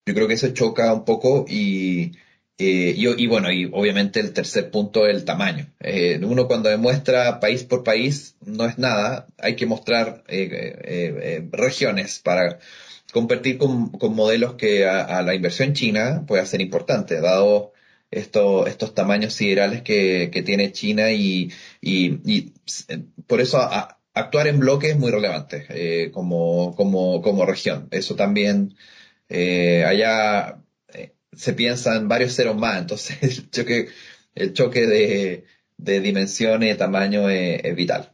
yo 0.06 0.14
creo 0.14 0.28
que 0.28 0.34
eso 0.34 0.48
choca 0.48 0.92
un 0.92 1.04
poco 1.04 1.44
y, 1.48 2.12
eh, 2.58 2.94
y, 2.96 3.26
bueno, 3.26 3.52
y 3.52 3.66
obviamente 3.72 4.20
el 4.20 4.32
tercer 4.32 4.70
punto 4.70 5.06
es 5.06 5.16
el 5.16 5.24
tamaño. 5.24 5.72
uno 6.22 6.48
cuando 6.48 6.70
demuestra 6.70 7.40
país 7.40 7.64
por 7.64 7.84
país 7.84 8.36
no 8.44 8.64
es 8.66 8.78
nada, 8.78 9.26
hay 9.38 9.56
que 9.56 9.66
mostrar 9.66 10.24
regiones 11.52 12.18
para 12.20 12.58
competir 13.12 13.58
con, 13.58 13.90
con 13.90 14.14
modelos 14.14 14.54
que 14.54 14.86
a, 14.86 15.22
la 15.22 15.34
inversión 15.34 15.72
china 15.74 16.24
puede 16.26 16.44
ser 16.46 16.60
importante, 16.60 17.20
dado 17.20 17.72
esto, 18.12 18.66
estos 18.66 18.94
tamaños 18.94 19.34
siderales 19.34 19.82
que, 19.82 20.30
que 20.32 20.42
tiene 20.42 20.72
China 20.72 21.10
y, 21.12 21.50
y, 21.80 22.20
y 22.30 22.52
por 23.26 23.40
eso 23.40 23.58
a, 23.58 23.98
actuar 24.14 24.46
en 24.46 24.60
bloque 24.60 24.90
es 24.90 24.98
muy 24.98 25.10
relevante 25.10 25.66
eh, 25.70 26.10
como, 26.10 26.74
como, 26.76 27.22
como 27.22 27.46
región. 27.46 27.88
Eso 27.90 28.14
también, 28.14 28.76
eh, 29.28 29.84
allá 29.84 30.62
eh, 30.92 31.14
se 31.32 31.54
piensa 31.54 31.96
en 31.96 32.08
varios 32.08 32.34
ceros 32.34 32.56
más, 32.56 32.80
entonces 32.80 33.18
el 33.22 33.50
choque, 33.50 33.88
el 34.34 34.52
choque 34.52 34.86
de, 34.86 35.44
de 35.76 36.00
dimensiones 36.00 36.76
tamaño 36.76 37.28
es, 37.28 37.74
vital. 37.74 38.10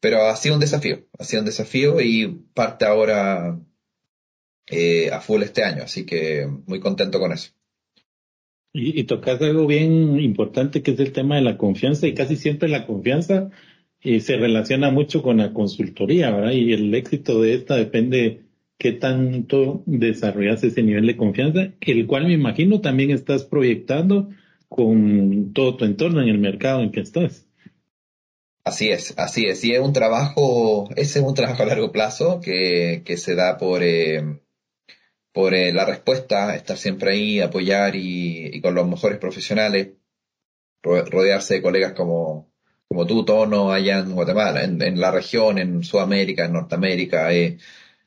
pero 0.00 0.26
ha 0.26 0.36
sido 0.36 0.54
un 0.54 0.60
desafío, 0.60 1.06
ha 1.18 1.24
sido 1.24 1.42
un 1.42 1.46
desafío 1.46 2.00
y 2.00 2.26
parte 2.54 2.84
ahora 2.84 3.58
a 5.12 5.20
full 5.20 5.42
este 5.42 5.64
año, 5.64 5.82
así 5.82 6.06
que 6.06 6.46
muy 6.66 6.78
contento 6.78 7.18
con 7.18 7.32
eso. 7.32 7.50
Y, 8.72 9.00
y 9.00 9.04
tocas 9.04 9.42
algo 9.42 9.66
bien 9.66 10.20
importante 10.20 10.80
que 10.82 10.92
es 10.92 11.00
el 11.00 11.12
tema 11.12 11.34
de 11.34 11.42
la 11.42 11.58
confianza 11.58 12.06
y 12.06 12.14
casi 12.14 12.36
siempre 12.36 12.68
la 12.68 12.86
confianza 12.86 13.50
y 14.02 14.20
se 14.20 14.36
relaciona 14.36 14.90
mucho 14.90 15.22
con 15.22 15.38
la 15.38 15.52
consultoría, 15.52 16.30
¿verdad? 16.30 16.52
Y 16.52 16.72
el 16.72 16.94
éxito 16.94 17.40
de 17.40 17.54
esta 17.54 17.76
depende 17.76 18.42
qué 18.78 18.92
tanto 18.92 19.82
desarrollas 19.84 20.64
ese 20.64 20.82
nivel 20.82 21.06
de 21.06 21.16
confianza, 21.16 21.72
el 21.80 22.06
cual 22.06 22.26
me 22.26 22.32
imagino 22.32 22.80
también 22.80 23.10
estás 23.10 23.44
proyectando 23.44 24.30
con 24.68 25.52
todo 25.52 25.76
tu 25.76 25.84
entorno 25.84 26.22
en 26.22 26.28
el 26.28 26.38
mercado 26.38 26.82
en 26.82 26.90
que 26.90 27.00
estás. 27.00 27.46
Así 28.64 28.88
es, 28.88 29.14
así 29.18 29.46
es. 29.46 29.64
Y 29.64 29.72
es 29.72 29.80
un 29.80 29.92
trabajo, 29.92 30.88
ese 30.96 31.18
es 31.18 31.24
un 31.24 31.34
trabajo 31.34 31.62
a 31.62 31.66
largo 31.66 31.92
plazo 31.92 32.40
que, 32.40 33.02
que 33.04 33.16
se 33.16 33.34
da 33.34 33.58
por, 33.58 33.82
eh, 33.82 34.40
por 35.32 35.54
eh, 35.54 35.72
la 35.72 35.84
respuesta, 35.84 36.54
estar 36.54 36.76
siempre 36.76 37.12
ahí, 37.12 37.40
apoyar 37.40 37.96
y, 37.96 38.56
y, 38.56 38.60
con 38.60 38.74
los 38.74 38.86
mejores 38.88 39.18
profesionales, 39.18 39.90
rodearse 40.82 41.54
de 41.54 41.62
colegas 41.62 41.92
como, 41.92 42.49
como 42.90 43.06
tú, 43.06 43.24
Tono, 43.24 43.72
allá 43.72 44.00
en 44.00 44.12
Guatemala, 44.12 44.64
en, 44.64 44.82
en 44.82 45.00
la 45.00 45.12
región, 45.12 45.58
en 45.58 45.84
Sudamérica, 45.84 46.46
en 46.46 46.54
Norteamérica. 46.54 47.32
Eh. 47.32 47.58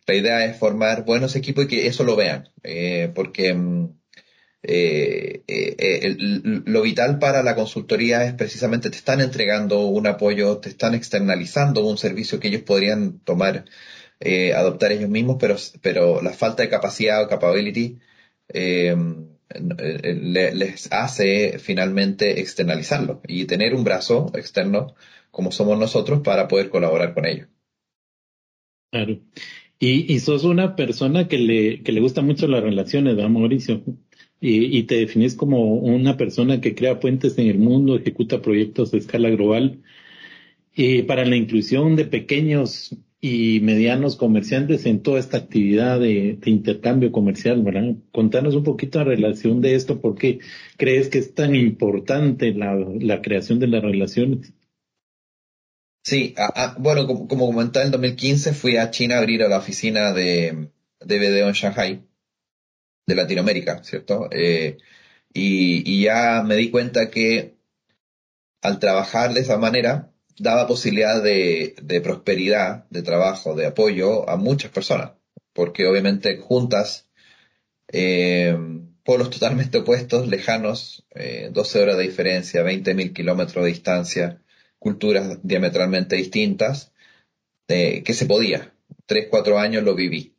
La 0.07 0.15
idea 0.15 0.45
es 0.45 0.57
formar 0.57 1.05
buenos 1.05 1.35
equipos 1.37 1.65
y 1.65 1.67
que 1.69 1.87
eso 1.87 2.03
lo 2.03 2.17
vean, 2.17 2.49
eh, 2.63 3.09
porque 3.15 3.53
mm, 3.53 3.89
eh, 4.63 5.43
lo 6.65 6.81
vital 6.81 7.19
para 7.19 7.43
la 7.43 7.55
consultoría 7.55 8.25
es 8.25 8.33
precisamente 8.33 8.89
te 8.89 8.97
están 8.97 9.21
entregando 9.21 9.87
un 9.87 10.07
apoyo, 10.07 10.57
te 10.59 10.69
están 10.69 10.95
externalizando 10.95 11.85
un 11.85 11.97
servicio 11.97 12.39
que 12.39 12.49
ellos 12.49 12.63
podrían 12.63 13.19
tomar, 13.19 13.65
adoptar 14.55 14.91
ellos 14.91 15.09
mismos, 15.09 15.37
pero, 15.39 15.55
pero 15.81 16.21
la 16.21 16.33
falta 16.33 16.63
de 16.63 16.69
capacidad 16.69 17.23
o 17.23 17.27
capability 17.29 17.99
eh, 18.49 18.95
les 19.50 20.91
hace 20.91 21.59
finalmente 21.59 22.39
externalizarlo 22.39 23.21
y 23.27 23.45
tener 23.45 23.75
un 23.75 23.83
brazo 23.83 24.31
externo 24.35 24.95
como 25.31 25.51
somos 25.51 25.77
nosotros 25.79 26.21
para 26.21 26.47
poder 26.47 26.69
colaborar 26.69 27.13
con 27.13 27.25
ellos. 27.25 27.47
Claro. 28.91 29.19
Y, 29.79 30.13
y 30.13 30.19
sos 30.19 30.43
una 30.43 30.75
persona 30.75 31.27
que 31.27 31.38
le, 31.38 31.83
que 31.83 31.91
le 31.91 32.00
gusta 32.01 32.21
mucho 32.21 32.47
las 32.47 32.63
relaciones, 32.63 33.15
¿verdad, 33.15 33.29
Mauricio? 33.29 33.83
y, 34.43 34.77
y, 34.77 34.83
te 34.83 34.95
definís 34.95 35.35
como 35.35 35.75
una 35.75 36.17
persona 36.17 36.59
que 36.59 36.75
crea 36.75 37.00
puentes 37.00 37.38
en 37.38 37.47
el 37.47 37.59
mundo, 37.59 37.95
ejecuta 37.95 38.41
proyectos 38.41 38.91
de 38.91 38.97
escala 38.97 39.29
global 39.29 39.81
y 40.75 41.03
para 41.03 41.25
la 41.25 41.38
inclusión 41.38 41.95
de 41.95 42.05
pequeños 42.05 42.95
y 43.25 43.62
medianos 43.62 44.18
comerciantes 44.18 44.86
en 44.86 45.01
toda 45.01 45.18
esta 45.18 45.38
actividad 45.38 45.98
de, 45.98 46.38
de 46.42 46.51
intercambio 46.51 47.13
comercial, 47.13 47.63
¿verdad? 47.63 47.96
Contanos 48.12 48.53
un 48.53 48.65
poquito 48.65 49.00
la 49.00 49.06
relación 49.06 49.62
de 49.62 49.75
esto, 49.75 50.01
¿por 50.01 50.18
qué 50.18 50.39
crees 50.75 51.08
que 51.08 51.20
es 51.20 51.34
tan 51.34 51.56
importante 51.56 52.53
la, 52.53 52.75
la 52.75 53.22
creación 53.22 53.60
de 53.60 53.68
las 53.68 53.82
relaciones? 53.82 54.51
Sí, 56.03 56.36
a, 56.38 56.48
a, 56.48 56.75
bueno, 56.77 57.08
como, 57.08 57.30
como 57.30 57.46
comentaba, 57.46 57.86
en 57.86 57.92
2015 57.94 58.53
fui 58.53 58.75
a 58.75 58.92
China 58.92 59.15
a 59.15 59.20
abrir 59.20 59.42
a 59.44 59.48
la 59.48 59.60
oficina 59.60 60.12
de, 60.12 60.72
de 61.00 61.20
BDO 61.20 61.48
en 61.48 61.53
Shanghai 61.53 62.03
de 63.08 63.15
Latinoamérica, 63.15 63.86
¿cierto? 63.86 64.27
Eh, 64.32 64.80
y, 65.34 65.89
y, 65.89 66.03
ya 66.03 66.44
me 66.46 66.58
di 66.58 66.70
cuenta 66.70 67.10
que 67.10 67.56
al 68.62 68.80
trabajar 68.80 69.34
de 69.34 69.39
esa 69.39 69.58
manera 69.58 70.12
daba 70.37 70.67
posibilidad 70.67 71.21
de, 71.21 72.01
prosperidad, 72.03 72.85
de 72.89 73.01
trabajo, 73.01 73.55
de 73.55 73.67
apoyo 73.67 74.29
a 74.29 74.37
muchas 74.37 74.71
personas, 74.71 75.11
porque 75.53 75.87
obviamente 75.87 76.37
juntas 76.37 77.07
eh, 77.87 78.57
polos 79.03 79.29
totalmente 79.29 79.79
opuestos, 79.79 80.27
lejanos, 80.27 81.05
eh, 81.11 81.49
12 81.51 81.81
horas 81.81 81.97
de 81.97 82.03
diferencia, 82.03 82.63
20.000 82.63 83.13
kilómetros 83.13 83.63
de 83.63 83.69
distancia, 83.69 84.41
culturas 84.79 85.39
diametralmente 85.43 86.15
distintas, 86.15 86.91
eh, 87.67 88.03
que 88.03 88.13
se 88.13 88.25
podía. 88.25 88.73
Tres, 89.05 89.27
cuatro 89.29 89.59
años 89.59 89.83
lo 89.83 89.95
viví. 89.95 90.35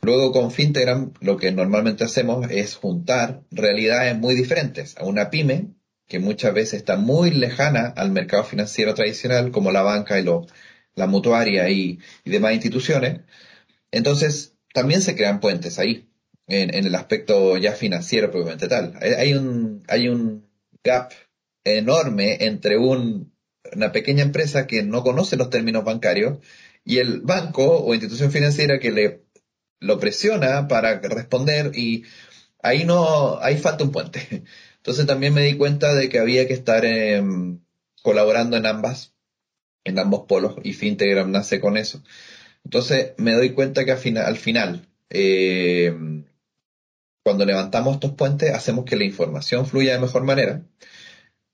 Luego 0.00 0.32
con 0.32 0.50
Fintegram 0.50 1.12
lo 1.20 1.36
que 1.36 1.50
normalmente 1.50 2.04
hacemos 2.04 2.50
es 2.50 2.76
juntar 2.76 3.42
realidades 3.50 4.16
muy 4.16 4.34
diferentes 4.34 4.96
a 4.96 5.04
una 5.04 5.30
pyme 5.30 5.74
que 6.08 6.18
muchas 6.18 6.54
veces 6.54 6.74
está 6.74 6.96
muy 6.96 7.30
lejana 7.30 7.92
al 7.96 8.10
mercado 8.10 8.44
financiero 8.44 8.94
tradicional 8.94 9.52
como 9.52 9.72
la 9.72 9.82
banca 9.82 10.18
y 10.18 10.24
la 10.94 11.06
mutuaria 11.06 11.68
y, 11.70 12.00
demás 12.24 12.54
instituciones. 12.54 13.20
Entonces 13.90 14.54
también 14.74 15.02
se 15.02 15.16
crean 15.16 15.40
puentes 15.40 15.78
ahí 15.78 16.08
en, 16.46 16.74
el 16.74 16.94
aspecto 16.94 17.56
ya 17.58 17.72
financiero 17.72 18.30
propiamente 18.30 18.68
tal. 18.68 18.98
Hay 19.00 19.34
un, 19.34 19.84
hay 19.88 20.08
un 20.08 20.48
gap 20.84 21.12
enorme 21.64 22.38
entre 22.40 22.78
un, 22.78 23.32
una 23.72 23.92
pequeña 23.92 24.22
empresa 24.22 24.66
que 24.66 24.82
no 24.82 25.02
conoce 25.02 25.36
los 25.36 25.50
términos 25.50 25.84
bancarios 25.84 26.38
y 26.84 26.98
el 26.98 27.20
banco 27.20 27.84
o 27.84 27.94
institución 27.94 28.32
financiera 28.32 28.78
que 28.78 28.90
le 28.90 29.28
lo 29.80 29.98
presiona 30.00 30.68
para 30.68 31.00
responder 31.00 31.72
y 31.76 32.04
ahí 32.62 32.84
no, 32.84 33.38
ahí 33.40 33.56
falta 33.58 33.84
un 33.84 33.92
puente. 33.92 34.44
Entonces 34.88 35.06
también 35.06 35.34
me 35.34 35.42
di 35.42 35.58
cuenta 35.58 35.94
de 35.94 36.08
que 36.08 36.18
había 36.18 36.48
que 36.48 36.54
estar 36.54 36.82
eh, 36.86 37.22
colaborando 38.00 38.56
en 38.56 38.64
ambas, 38.64 39.12
en 39.84 39.98
ambos 39.98 40.22
polos 40.26 40.54
y 40.64 40.72
Fintegram 40.72 41.30
nace 41.30 41.60
con 41.60 41.76
eso. 41.76 42.02
Entonces 42.64 43.12
me 43.18 43.34
doy 43.34 43.50
cuenta 43.50 43.84
que 43.84 43.92
al 43.92 43.98
final, 43.98 44.24
al 44.24 44.38
final 44.38 44.88
eh, 45.10 45.94
cuando 47.22 47.44
levantamos 47.44 47.96
estos 47.96 48.12
puentes 48.12 48.54
hacemos 48.54 48.86
que 48.86 48.96
la 48.96 49.04
información 49.04 49.66
fluya 49.66 49.92
de 49.92 50.00
mejor 50.00 50.24
manera, 50.24 50.62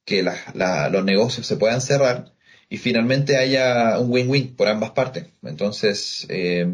que 0.04 0.22
los 0.22 1.04
negocios 1.04 1.44
se 1.44 1.56
puedan 1.56 1.80
cerrar 1.80 2.36
y 2.68 2.76
finalmente 2.76 3.36
haya 3.36 3.98
un 3.98 4.12
win-win 4.12 4.54
por 4.54 4.68
ambas 4.68 4.92
partes. 4.92 5.26
Entonces, 5.42 6.24
eh, 6.28 6.68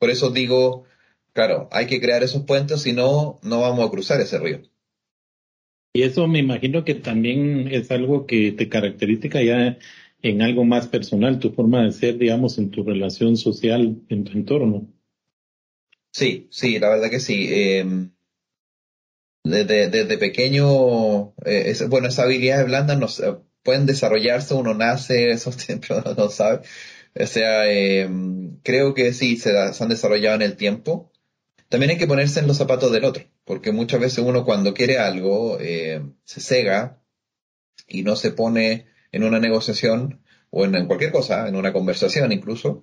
por 0.00 0.10
eso 0.10 0.30
digo, 0.30 0.86
claro, 1.32 1.68
hay 1.70 1.86
que 1.86 2.00
crear 2.00 2.24
esos 2.24 2.42
puentes, 2.42 2.82
si 2.82 2.92
no, 2.92 3.38
no 3.42 3.60
vamos 3.60 3.86
a 3.86 3.90
cruzar 3.92 4.20
ese 4.20 4.40
río. 4.40 4.73
Y 5.96 6.02
eso 6.02 6.26
me 6.26 6.40
imagino 6.40 6.84
que 6.84 6.96
también 6.96 7.68
es 7.70 7.90
algo 7.92 8.26
que 8.26 8.50
te 8.50 8.68
caracteriza 8.68 9.40
ya 9.40 9.78
en 10.22 10.42
algo 10.42 10.64
más 10.64 10.88
personal, 10.88 11.38
tu 11.38 11.52
forma 11.52 11.84
de 11.84 11.92
ser, 11.92 12.18
digamos, 12.18 12.58
en 12.58 12.70
tu 12.70 12.82
relación 12.82 13.36
social, 13.36 14.02
en 14.08 14.24
tu 14.24 14.32
entorno. 14.32 14.92
Sí, 16.12 16.48
sí, 16.50 16.80
la 16.80 16.88
verdad 16.88 17.10
que 17.10 17.20
sí. 17.20 17.46
Eh, 17.48 18.08
desde, 19.44 20.18
pequeño, 20.18 21.34
eh, 21.44 21.64
es, 21.66 21.88
bueno, 21.88 22.08
esas 22.08 22.24
habilidades 22.24 22.66
blandas 22.66 22.98
nos, 22.98 23.22
pueden 23.62 23.86
desarrollarse, 23.86 24.54
uno 24.54 24.74
nace, 24.74 25.30
eso 25.32 25.52
siempre 25.52 25.96
no 26.16 26.28
sabe, 26.28 26.62
o 27.14 27.26
sea, 27.26 27.72
eh, 27.72 28.08
creo 28.62 28.94
que 28.94 29.12
sí, 29.12 29.36
se, 29.36 29.50
se, 29.72 29.82
han 29.82 29.88
desarrollado 29.88 30.36
en 30.36 30.42
el 30.42 30.56
tiempo. 30.56 31.12
También 31.68 31.90
hay 31.90 31.98
que 31.98 32.06
ponerse 32.06 32.40
en 32.40 32.48
los 32.48 32.56
zapatos 32.56 32.92
del 32.92 33.04
otro, 33.04 33.24
porque 33.44 33.72
muchas 33.72 34.00
veces 34.00 34.18
uno 34.18 34.44
cuando 34.44 34.74
quiere 34.74 34.98
algo 34.98 35.58
eh, 35.60 36.02
se 36.24 36.40
cega 36.40 37.02
y 37.86 38.02
no 38.02 38.16
se 38.16 38.30
pone 38.30 38.86
en 39.12 39.24
una 39.24 39.38
negociación 39.38 40.22
o 40.50 40.64
en, 40.64 40.86
cualquier 40.86 41.12
cosa, 41.12 41.48
en 41.48 41.56
una 41.56 41.72
conversación 41.72 42.32
incluso, 42.32 42.82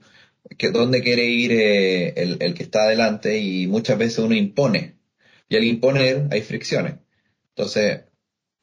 que 0.58 0.72
dónde 0.72 1.02
quiere 1.02 1.26
ir 1.26 1.52
eh, 1.54 2.14
el, 2.18 2.38
el, 2.42 2.54
que 2.54 2.64
está 2.64 2.84
adelante 2.84 3.38
y 3.38 3.68
muchas 3.68 3.98
veces 3.98 4.20
uno 4.20 4.36
impone. 4.36 4.98
Y 5.50 5.56
al 5.56 5.64
imponer 5.64 6.28
hay 6.32 6.42
fricciones. 6.42 6.96
Entonces, 7.50 8.02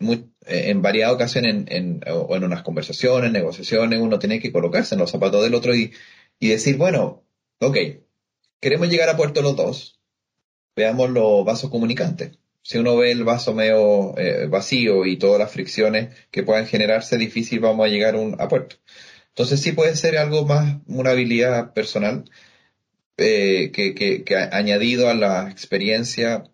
eh, 0.01 0.71
en 0.71 0.83
varias 0.83 1.13
ocasiones, 1.13 1.55
en, 1.55 1.67
en, 1.71 2.01
o 2.11 2.35
en 2.37 2.45
unas 2.45 2.63
conversaciones, 2.63 3.33
negociaciones, 3.33 4.01
uno 4.01 4.19
tiene 4.19 4.41
que 4.41 4.53
colocarse 4.53 4.95
en 4.95 5.01
los 5.01 5.11
zapatos 5.11 5.43
del 5.43 5.55
otro 5.55 5.75
y, 5.75 5.93
y 6.39 6.49
decir, 6.49 6.77
bueno, 6.77 7.25
ok, 7.61 7.77
queremos 8.61 8.89
llegar 8.89 9.09
a 9.09 9.17
puerto 9.17 9.43
los 9.43 9.57
dos, 9.57 9.98
veamos 10.79 11.11
los 11.11 11.45
vasos 11.45 11.71
comunicantes. 11.71 12.39
Si 12.63 12.79
uno 12.79 12.97
ve 12.97 13.11
el 13.13 13.25
vaso 13.25 13.53
medio 13.53 14.17
eh, 14.19 14.47
vacío 14.47 15.07
y 15.07 15.17
todas 15.19 15.41
las 15.41 15.51
fricciones 15.51 16.15
que 16.31 16.45
puedan 16.45 16.67
generarse, 16.67 17.19
difícil 17.19 17.61
vamos 17.61 17.85
a 17.87 17.89
llegar 17.89 18.15
un, 18.17 18.37
a 18.41 18.47
puerto. 18.49 18.77
Entonces 19.31 19.61
sí 19.61 19.73
puede 19.73 19.97
ser 19.97 20.17
algo 20.19 20.47
más, 20.47 20.79
una 20.87 21.11
habilidad 21.11 21.73
personal 21.75 22.25
eh, 23.17 23.73
que, 23.73 23.95
que, 23.95 24.37
añadido 24.53 25.09
a 25.09 25.15
la 25.15 25.51
experiencia 25.51 26.45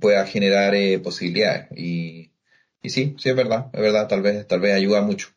pueda 0.00 0.26
generar 0.26 0.74
eh, 0.74 0.98
posibilidades. 0.98 1.68
Y, 1.76 2.32
y 2.82 2.90
sí, 2.90 3.16
sí 3.18 3.30
es 3.30 3.36
verdad, 3.36 3.70
es 3.72 3.80
verdad, 3.80 4.08
tal 4.08 4.22
vez, 4.22 4.46
tal 4.46 4.60
vez 4.60 4.74
ayuda 4.74 5.02
mucho. 5.02 5.28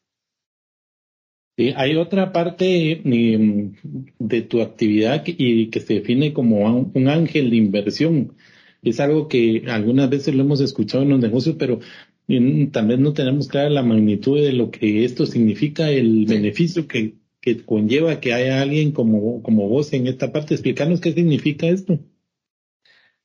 Sí, 1.57 1.73
hay 1.75 1.95
otra 1.95 2.33
parte 2.33 3.01
eh, 3.05 3.71
de 4.19 4.41
tu 4.41 4.61
actividad 4.61 5.23
que, 5.23 5.33
y 5.37 5.69
que 5.69 5.79
se 5.79 5.95
define 5.95 6.33
como 6.33 6.91
un 6.93 7.07
ángel 7.07 7.49
de 7.49 7.55
inversión. 7.55 8.35
Es 8.83 8.99
algo 8.99 9.27
que 9.27 9.63
algunas 9.67 10.09
veces 10.09 10.35
lo 10.35 10.43
hemos 10.43 10.59
escuchado 10.59 11.03
en 11.03 11.09
los 11.09 11.19
negocios, 11.19 11.55
pero 11.57 11.79
eh, 12.27 12.69
tal 12.71 12.87
vez 12.87 12.99
no 12.99 13.13
tenemos 13.13 13.47
clara 13.47 13.69
la 13.69 13.83
magnitud 13.83 14.39
de 14.39 14.51
lo 14.51 14.69
que 14.69 15.05
esto 15.05 15.25
significa, 15.25 15.89
el 15.89 16.25
sí. 16.27 16.33
beneficio 16.33 16.87
que, 16.87 17.15
que 17.39 17.63
conlleva 17.63 18.19
que 18.19 18.33
haya 18.33 18.61
alguien 18.61 18.91
como, 18.91 19.41
como 19.41 19.69
vos 19.69 19.93
en 19.93 20.07
esta 20.07 20.33
parte. 20.33 20.55
Explicarnos 20.55 20.99
qué 20.99 21.13
significa 21.13 21.67
esto. 21.67 21.99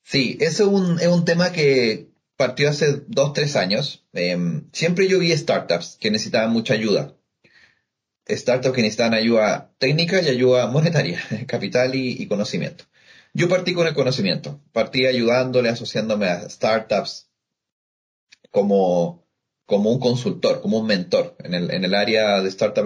Sí, 0.02 0.38
eso 0.40 0.64
es 0.64 0.70
un, 0.70 1.00
es 1.00 1.08
un 1.08 1.24
tema 1.24 1.52
que, 1.52 2.10
partió 2.40 2.70
hace 2.70 3.02
dos, 3.06 3.34
tres 3.34 3.54
años. 3.54 4.06
Eh, 4.14 4.62
siempre 4.72 5.06
yo 5.06 5.18
vi 5.18 5.30
startups 5.36 5.98
que 6.00 6.10
necesitaban 6.10 6.50
mucha 6.54 6.72
ayuda. 6.72 7.14
Startups 8.36 8.74
que 8.74 8.82
necesitaban 8.82 9.14
ayuda 9.14 9.72
técnica 9.78 10.20
y 10.20 10.28
ayuda 10.28 10.66
monetaria, 10.66 11.20
capital 11.46 11.94
y, 11.94 12.26
conocimiento. 12.26 12.84
Yo 13.32 13.48
partí 13.48 13.74
con 13.74 13.86
el 13.86 13.94
conocimiento. 13.94 14.60
Partí 14.72 15.06
ayudándole, 15.06 15.68
asociándome 15.68 16.26
a 16.26 16.48
startups 16.48 17.30
como, 18.50 19.24
como 19.66 19.90
un 19.90 20.00
consultor, 20.00 20.60
como 20.60 20.78
un 20.78 20.86
mentor. 20.86 21.36
En 21.38 21.54
el, 21.54 21.70
en 21.70 21.84
el 21.84 21.94
área 21.94 22.40
de 22.40 22.48
startup 22.48 22.84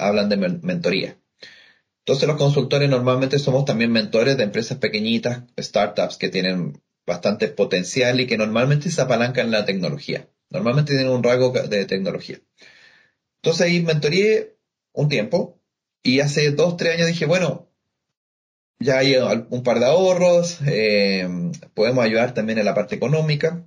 hablan 0.00 0.28
de 0.28 0.36
mentoría. 0.36 1.16
Entonces 2.00 2.26
los 2.26 2.38
consultores 2.38 2.88
normalmente 2.88 3.38
somos 3.38 3.64
también 3.64 3.92
mentores 3.92 4.36
de 4.36 4.44
empresas 4.44 4.78
pequeñitas, 4.78 5.42
startups 5.58 6.16
que 6.16 6.28
tienen 6.28 6.80
bastante 7.06 7.48
potencial 7.48 8.20
y 8.20 8.26
que 8.26 8.38
normalmente 8.38 8.90
se 8.90 9.02
apalancan 9.02 9.46
en 9.46 9.52
la 9.52 9.64
tecnología. 9.64 10.28
Normalmente 10.48 10.92
tienen 10.92 11.12
un 11.12 11.22
rasgo 11.22 11.50
de 11.50 11.84
tecnología. 11.84 12.40
Entonces 13.42 13.62
ahí 13.66 13.80
mentoreé 13.80 14.56
un 14.92 15.08
tiempo 15.08 15.60
y 16.02 16.20
hace 16.20 16.50
dos, 16.52 16.76
tres 16.76 16.94
años 16.94 17.08
dije, 17.08 17.26
bueno, 17.26 17.68
ya 18.78 18.98
hay 18.98 19.16
un 19.16 19.62
par 19.62 19.78
de 19.78 19.86
ahorros, 19.86 20.58
eh, 20.66 21.28
podemos 21.74 22.04
ayudar 22.04 22.32
también 22.32 22.58
en 22.58 22.64
la 22.64 22.74
parte 22.74 22.96
económica. 22.96 23.66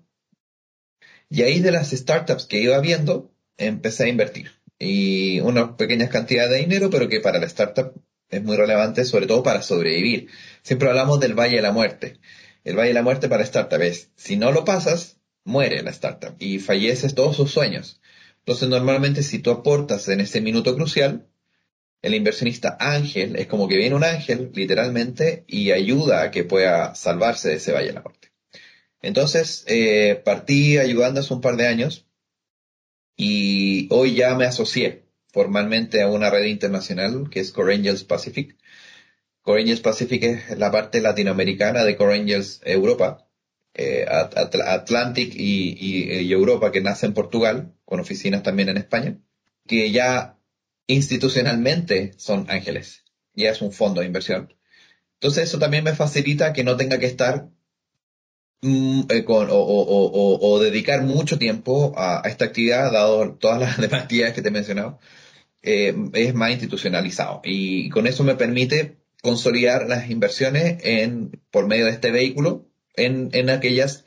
Y 1.29 1.43
ahí 1.43 1.59
de 1.59 1.71
las 1.71 1.91
startups 1.91 2.45
que 2.45 2.61
iba 2.61 2.79
viendo, 2.79 3.31
empecé 3.57 4.05
a 4.05 4.09
invertir. 4.09 4.51
Y 4.79 5.39
unas 5.41 5.73
pequeñas 5.73 6.09
cantidades 6.09 6.51
de 6.51 6.57
dinero, 6.57 6.89
pero 6.89 7.07
que 7.07 7.19
para 7.19 7.39
la 7.39 7.45
startup 7.45 7.93
es 8.29 8.43
muy 8.43 8.57
relevante, 8.57 9.05
sobre 9.05 9.27
todo 9.27 9.43
para 9.43 9.61
sobrevivir. 9.61 10.29
Siempre 10.63 10.89
hablamos 10.89 11.19
del 11.19 11.35
Valle 11.35 11.57
de 11.57 11.61
la 11.61 11.71
Muerte. 11.71 12.19
El 12.63 12.75
Valle 12.75 12.89
de 12.89 12.95
la 12.95 13.03
Muerte 13.03 13.29
para 13.29 13.43
startup 13.43 13.81
es, 13.81 14.09
si 14.15 14.35
no 14.35 14.51
lo 14.51 14.65
pasas, 14.65 15.17
muere 15.43 15.83
la 15.83 15.91
startup 15.91 16.35
y 16.39 16.59
falleces 16.59 17.13
todos 17.13 17.35
sus 17.35 17.51
sueños. 17.51 18.01
Entonces, 18.45 18.67
normalmente 18.67 19.23
si 19.23 19.39
tú 19.39 19.51
aportas 19.51 20.09
en 20.09 20.19
ese 20.19 20.41
minuto 20.41 20.75
crucial, 20.75 21.27
el 22.01 22.13
inversionista 22.13 22.75
ángel 22.81 23.37
es 23.37 23.47
como 23.47 23.69
que 23.69 23.77
viene 23.77 23.95
un 23.95 24.03
ángel, 24.03 24.51
literalmente, 24.53 25.45
y 25.47 25.71
ayuda 25.71 26.23
a 26.23 26.31
que 26.31 26.43
pueda 26.43 26.93
salvarse 26.95 27.49
de 27.49 27.55
ese 27.55 27.71
valle 27.71 27.87
de 27.87 27.93
la 27.93 28.01
muerte. 28.01 28.33
Entonces, 29.01 29.63
eh, 29.67 30.21
partí 30.25 30.77
ayudando 30.77 31.21
hace 31.21 31.33
un 31.33 31.39
par 31.39 31.55
de 31.55 31.67
años 31.67 32.05
y 33.15 33.87
hoy 33.91 34.15
ya 34.15 34.35
me 34.35 34.45
asocié 34.45 35.05
formalmente 35.31 36.01
a 36.01 36.09
una 36.09 36.29
red 36.29 36.45
internacional 36.45 37.29
que 37.29 37.39
es 37.39 37.51
Core 37.51 37.75
Angels 37.75 38.03
Pacific. 38.03 38.57
Core 39.41 39.61
Angels 39.61 39.81
Pacific 39.81 40.23
es 40.23 40.57
la 40.57 40.71
parte 40.71 40.99
latinoamericana 40.99 41.85
de 41.85 41.95
Core 41.95 42.15
Angels 42.15 42.59
Europa, 42.65 43.25
eh, 43.73 44.05
Atlantic 44.07 45.33
y 45.35 46.31
Europa 46.33 46.71
que 46.73 46.81
nace 46.81 47.05
en 47.05 47.13
Portugal, 47.13 47.73
con 47.93 47.99
oficinas 47.99 48.41
también 48.41 48.69
en 48.69 48.77
España, 48.77 49.19
que 49.67 49.91
ya 49.91 50.39
institucionalmente 50.87 52.13
son 52.17 52.47
ángeles. 52.49 53.03
Ya 53.35 53.51
es 53.51 53.61
un 53.61 53.71
fondo 53.71 54.01
de 54.01 54.07
inversión. 54.07 54.51
Entonces 55.19 55.43
eso 55.43 55.59
también 55.59 55.83
me 55.83 55.93
facilita 55.93 56.53
que 56.53 56.63
no 56.63 56.75
tenga 56.75 56.97
que 56.97 57.05
estar 57.05 57.51
mm, 58.63 59.01
eh, 59.09 59.23
o, 59.27 60.59
dedicar 60.59 61.03
mucho 61.03 61.37
tiempo 61.37 61.93
a, 61.95 62.23
esta 62.25 62.45
actividad, 62.45 62.91
dado 62.91 63.35
todas 63.35 63.59
las 63.59 63.77
demás 63.79 64.01
actividades 64.01 64.33
que 64.33 64.41
te 64.41 64.47
he 64.47 64.51
mencionado, 64.51 64.99
eh, 65.61 65.95
es 66.13 66.33
más 66.33 66.49
institucionalizado. 66.49 67.41
Y 67.43 67.89
con 67.89 68.07
eso 68.07 68.23
me 68.23 68.33
permite 68.33 68.97
consolidar 69.21 69.87
las 69.87 70.09
inversiones 70.09 70.79
en, 70.81 71.39
por 71.51 71.67
medio 71.67 71.85
de 71.85 71.91
este 71.91 72.09
vehículo 72.09 72.65
en 72.95 73.51
aquellas 73.51 74.03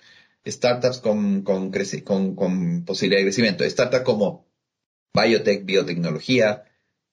startups 0.46 0.98
con, 0.98 1.42
con, 1.42 1.70
con, 2.34 2.84
posibilidad 2.84 3.20
de 3.20 3.24
crecimiento. 3.24 3.64
Startups 3.68 4.04
como 4.04 4.46
biotech, 5.14 5.64
biotecnología, 5.64 6.64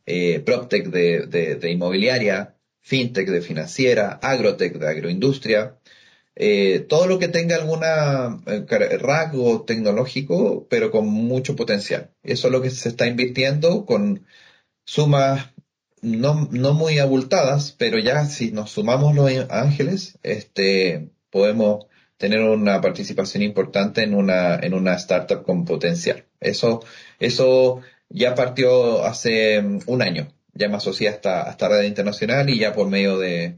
eh, 0.05 0.39
proptech 0.39 0.87
de, 0.87 1.69
inmobiliaria, 1.71 2.55
fintech 2.81 3.29
de 3.29 3.41
financiera, 3.41 4.19
agrotech 4.21 4.77
de 4.77 4.87
agroindustria, 4.87 5.79
eh, 6.35 6.79
todo 6.89 7.07
lo 7.07 7.19
que 7.19 7.27
tenga 7.27 7.55
alguna 7.55 8.41
eh, 8.47 8.65
rasgo 8.97 9.63
tecnológico, 9.63 10.67
pero 10.69 10.91
con 10.91 11.07
mucho 11.07 11.55
potencial. 11.55 12.11
Eso 12.23 12.47
es 12.47 12.51
lo 12.51 12.61
que 12.61 12.69
se 12.71 12.89
está 12.89 13.07
invirtiendo 13.07 13.85
con 13.85 14.25
sumas 14.85 15.53
no, 16.01 16.49
no 16.51 16.73
muy 16.73 16.99
abultadas, 16.99 17.71
pero 17.71 17.97
ya 17.97 18.25
si 18.25 18.51
nos 18.51 18.71
sumamos 18.71 19.15
los 19.15 19.31
ángeles, 19.49 20.19
este, 20.23 21.09
podemos 21.29 21.85
tener 22.23 22.39
una 22.39 22.79
participación 22.79 23.43
importante 23.43 24.01
en 24.01 24.13
una, 24.13 24.55
en 24.55 24.73
una 24.73 24.93
startup 24.93 25.43
con 25.43 25.65
potencial. 25.65 26.23
Eso, 26.39 26.81
eso 27.19 27.81
ya 28.07 28.33
partió 28.33 29.03
hace 29.03 29.61
mm, 29.61 29.79
un 29.87 30.01
año. 30.01 30.29
Ya 30.53 30.69
me 30.69 30.77
asocié 30.77 31.09
a 31.09 31.11
esta, 31.11 31.67
red 31.67 31.83
internacional 31.83 32.49
y 32.49 32.59
ya 32.59 32.71
por 32.71 32.87
medio 32.87 33.19
de, 33.19 33.57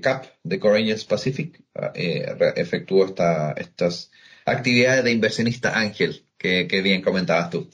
CAP, 0.00 0.24
de 0.42 0.58
Core 0.58 0.96
Pacific, 1.06 1.60
eh, 1.94 2.24
efectuó 2.56 3.04
esta, 3.04 3.52
estas 3.52 4.10
actividades 4.46 5.04
de 5.04 5.12
inversionista 5.12 5.78
ángel 5.78 6.22
que, 6.38 6.80
bien 6.82 7.02
comentabas 7.02 7.50
tú. 7.50 7.68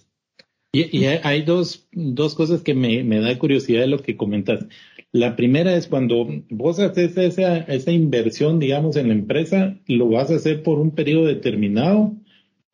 Y, 0.73 1.05
hay 1.05 1.43
dos, 1.43 1.87
dos 1.93 2.35
cosas 2.35 2.63
que 2.63 2.75
me, 2.75 3.05
me 3.05 3.21
da 3.21 3.39
curiosidad 3.39 3.83
de 3.83 3.87
lo 3.87 4.03
que 4.03 4.17
comentas. 4.17 4.65
La 5.13 5.37
primera 5.37 5.75
es 5.75 5.89
cuando 5.89 6.27
vos 6.49 6.79
haces 6.79 7.17
esa, 7.19 7.59
esa 7.59 7.91
inversión, 7.91 8.59
digamos, 8.59 8.97
en 8.97 9.09
la 9.09 9.15
empresa, 9.15 9.79
lo 9.87 10.09
vas 10.09 10.31
a 10.31 10.37
hacer 10.37 10.63
por 10.63 10.79
un 10.79 10.93
periodo 10.93 11.27
determinado 11.27 12.15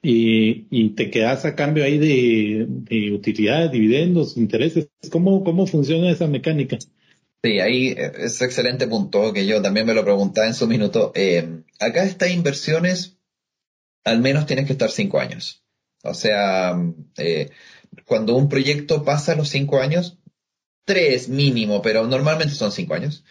y, 0.00 0.90
te 0.90 1.10
quedas 1.10 1.44
a 1.44 1.56
cambio 1.56 1.84
ahí 1.84 1.98
de, 1.98 2.66
de 2.68 3.12
utilidades, 3.12 3.72
dividendos, 3.72 4.36
intereses. 4.36 4.88
¿Cómo, 5.10 5.42
¿Cómo 5.42 5.66
funciona 5.66 6.10
esa 6.10 6.28
mecánica? 6.28 6.78
Sí, 7.42 7.60
ahí 7.60 7.94
es 7.96 8.40
excelente 8.42 8.86
punto 8.86 9.32
que 9.32 9.46
yo 9.46 9.62
también 9.62 9.86
me 9.86 9.94
lo 9.94 10.04
preguntaba 10.04 10.46
en 10.46 10.54
su 10.54 10.66
minuto. 10.66 11.12
Eh, 11.14 11.62
acá 11.80 12.04
estas 12.04 12.30
inversiones 12.30 13.18
al 14.04 14.20
menos 14.20 14.46
tienes 14.46 14.66
que 14.66 14.72
estar 14.72 14.90
cinco 14.90 15.20
años. 15.20 15.62
O 16.02 16.14
sea, 16.14 16.76
eh, 17.16 17.50
cuando 18.04 18.36
un 18.36 18.48
proyecto 18.48 19.04
pasa 19.04 19.36
los 19.36 19.48
cinco 19.48 19.80
años, 19.80 20.17
tres 20.88 21.28
mínimo, 21.28 21.82
pero 21.82 22.06
normalmente 22.06 22.54
son 22.54 22.72
cinco 22.72 22.94
años. 22.94 23.22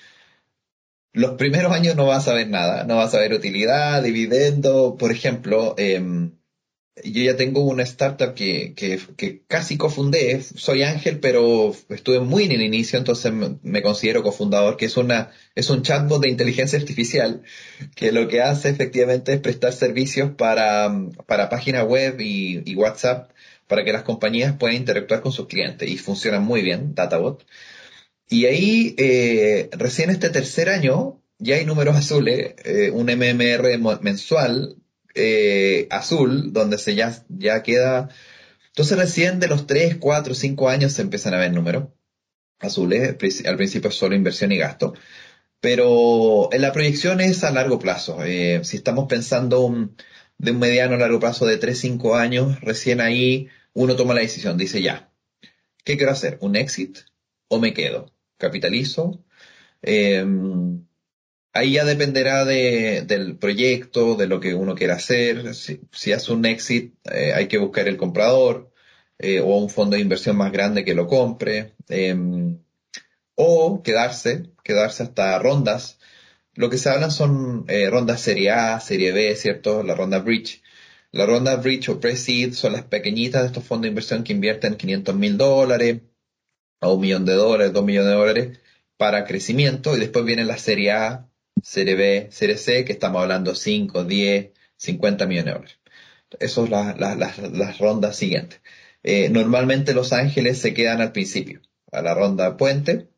Los 1.11 1.31
primeros 1.37 1.73
años 1.73 1.95
no 1.95 2.05
vas 2.05 2.27
a 2.27 2.33
ver 2.35 2.47
nada, 2.47 2.83
no 2.83 2.97
vas 2.97 3.15
a 3.15 3.19
ver 3.19 3.33
utilidad, 3.33 4.03
dividendo, 4.03 4.95
por 4.99 5.11
ejemplo, 5.11 5.73
em, 5.77 6.33
yo 7.03 7.23
ya 7.23 7.35
tengo 7.35 7.61
una 7.61 7.81
startup 7.83 8.35
que, 8.35 8.75
que, 8.75 9.41
casi 9.47 9.77
cofundé, 9.77 10.39
soy 10.41 10.83
Ángel, 10.83 11.19
pero 11.19 11.75
estuve 11.89 12.19
muy 12.19 12.43
en 12.43 12.51
el 12.51 12.61
inicio, 12.61 12.99
entonces 12.99 13.33
me, 13.33 13.81
considero 13.81 14.21
cofundador, 14.21 14.77
que 14.77 14.85
es 14.85 14.97
una, 14.97 15.31
es 15.55 15.69
un 15.71 15.81
chatbot 15.81 16.21
de 16.21 16.29
inteligencia 16.29 16.77
artificial, 16.77 17.41
que 17.95 18.11
lo 18.11 18.27
que 18.27 18.41
hace 18.41 18.69
efectivamente 18.69 19.33
es 19.33 19.39
prestar 19.39 19.73
servicios 19.73 20.31
para, 20.37 20.91
para 21.25 21.49
página 21.49 21.83
web 21.83 22.19
y 22.19 22.75
WhatsApp 22.75 23.31
para 23.67 23.83
que 23.83 23.93
las 23.93 24.03
compañías 24.03 24.55
puedan 24.57 24.77
interactuar 24.77 25.21
con 25.21 25.31
sus 25.31 25.47
clientes 25.47 25.89
y 25.89 25.97
funciona 25.97 26.39
muy 26.39 26.61
bien, 26.61 26.95
Databot. 26.95 27.45
Y 28.29 28.45
ahí, 28.45 28.95
eh, 28.97 29.69
recién 29.73 30.09
este 30.09 30.29
tercer 30.29 30.69
año, 30.69 31.21
ya 31.39 31.55
hay 31.55 31.65
números 31.65 31.95
azules, 31.95 32.55
eh, 32.65 32.91
un 32.91 33.07
MMR 33.09 33.77
mensual 34.01 34.77
eh, 35.15 35.87
azul, 35.91 36.53
donde 36.53 36.77
se 36.77 36.95
ya, 36.95 37.23
ya 37.29 37.63
queda... 37.63 38.09
Entonces 38.69 38.97
recién 38.97 39.39
de 39.39 39.47
los 39.47 39.67
3, 39.67 39.97
4, 39.97 40.35
5 40.35 40.69
años 40.69 40.93
se 40.93 41.01
empiezan 41.01 41.33
a 41.33 41.39
ver 41.39 41.53
números 41.53 41.85
azules, 42.59 43.15
al 43.45 43.57
principio 43.57 43.89
es 43.89 43.95
solo 43.95 44.15
inversión 44.15 44.51
y 44.51 44.57
gasto. 44.57 44.93
Pero 45.59 46.49
en 46.53 46.61
la 46.61 46.73
proyección 46.73 47.21
es 47.21 47.43
a 47.43 47.51
largo 47.51 47.79
plazo. 47.79 48.19
si 48.23 48.77
estamos 48.77 49.07
pensando 49.07 49.89
de 50.37 50.51
un 50.51 50.59
mediano 50.59 50.95
a 50.95 50.99
largo 50.99 51.19
plazo 51.19 51.45
de 51.45 51.57
3, 51.57 51.79
5 51.79 52.15
años, 52.15 52.61
recién 52.61 53.01
ahí 53.01 53.49
uno 53.77 53.95
toma 53.95 54.15
la 54.15 54.21
decisión, 54.21 54.57
dice 54.57 54.81
ya, 54.81 55.11
¿qué 55.83 55.97
quiero 55.97 56.11
hacer? 56.11 56.37
¿Un 56.41 56.55
exit 56.55 56.99
o 57.47 57.59
me 57.59 57.73
quedo? 57.73 58.11
¿Capitalizo? 58.37 59.23
Em, 59.83 60.85
ahí 61.53 61.73
ya 61.73 61.85
dependerá 61.85 62.45
del 62.45 63.37
proyecto, 63.37 64.15
de 64.15 64.27
lo 64.27 64.39
que 64.39 64.55
uno 64.55 64.75
quiera 64.75 64.95
hacer. 64.95 65.53
Si, 65.55 66.11
hace 66.11 66.33
un 66.33 66.45
exit, 66.45 66.95
eh, 67.11 67.33
hay 67.35 67.47
que 67.47 67.59
buscar 67.59 67.87
el 67.87 67.97
comprador 67.97 68.71
eh, 69.19 69.41
o 69.41 69.57
un 69.57 69.69
fondo 69.69 69.95
de 69.95 70.01
inversión 70.01 70.37
más 70.37 70.51
grande 70.51 70.83
que 70.85 70.95
lo 70.95 71.07
compre. 71.07 71.75
Em, 71.89 72.59
o 73.35 73.83
quedarse, 73.83 74.51
quedarse 74.63 75.03
hasta 75.03 75.37
rondas. 75.39 75.99
Lo 76.55 76.69
que 76.69 76.77
se 76.79 76.89
hablan 76.89 77.11
son 77.11 77.65
eh, 77.67 77.89
rondas 77.89 78.21
serie 78.21 78.51
A, 78.51 78.79
serie 78.79 79.11
B, 79.11 79.35
¿cierto? 79.35 79.83
La 79.83 79.95
ronda 79.95 80.19
bridge. 80.19 80.63
La 81.11 81.25
ronda 81.25 81.55
Bridge 81.55 81.89
o 81.89 81.99
Pre-Seed 81.99 82.53
son 82.53 82.73
las 82.73 82.83
pequeñitas 82.83 83.41
de 83.41 83.47
estos 83.47 83.63
fondos 83.63 83.83
de 83.83 83.89
inversión 83.89 84.23
que 84.23 84.33
invierten 84.33 84.75
500 84.75 85.15
mil 85.15 85.37
dólares 85.37 86.01
a 86.81 86.91
un 86.91 87.01
millón 87.01 87.25
de 87.25 87.33
dólares, 87.33 87.73
dos 87.73 87.85
millones 87.85 88.09
de 88.09 88.15
dólares 88.15 88.59
para 88.97 89.25
crecimiento 89.25 89.95
y 89.95 89.99
después 89.99 90.25
viene 90.25 90.43
la 90.43 90.57
serie 90.57 90.91
A, 90.91 91.29
serie 91.63 91.95
B, 91.95 92.27
serie 92.31 92.57
C, 92.57 92.85
que 92.85 92.93
estamos 92.93 93.21
hablando 93.21 93.55
5, 93.55 94.03
10, 94.03 94.51
50 94.77 95.25
millones 95.27 95.45
de 95.45 95.51
dólares. 95.53 95.79
Esas 96.39 96.51
son 96.51 96.69
las, 96.69 97.77
rondas 97.79 98.15
siguientes. 98.15 98.61
Eh, 99.03 99.29
normalmente 99.29 99.93
Los 99.93 100.13
Ángeles 100.13 100.59
se 100.59 100.73
quedan 100.73 101.01
al 101.01 101.13
principio, 101.13 101.61
a 101.91 102.01
la 102.01 102.13
ronda 102.13 102.57
puente, 102.57 103.09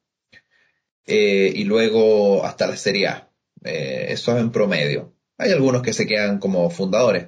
eh, 1.05 1.51
y 1.55 1.63
luego 1.63 2.45
hasta 2.45 2.67
la 2.67 2.77
serie 2.77 3.07
A. 3.07 3.31
Eh, 3.63 4.07
eso 4.09 4.35
es 4.35 4.41
en 4.41 4.51
promedio. 4.51 5.15
Hay 5.37 5.51
algunos 5.51 5.81
que 5.81 5.93
se 5.93 6.05
quedan 6.05 6.39
como 6.39 6.69
fundadores, 6.69 7.27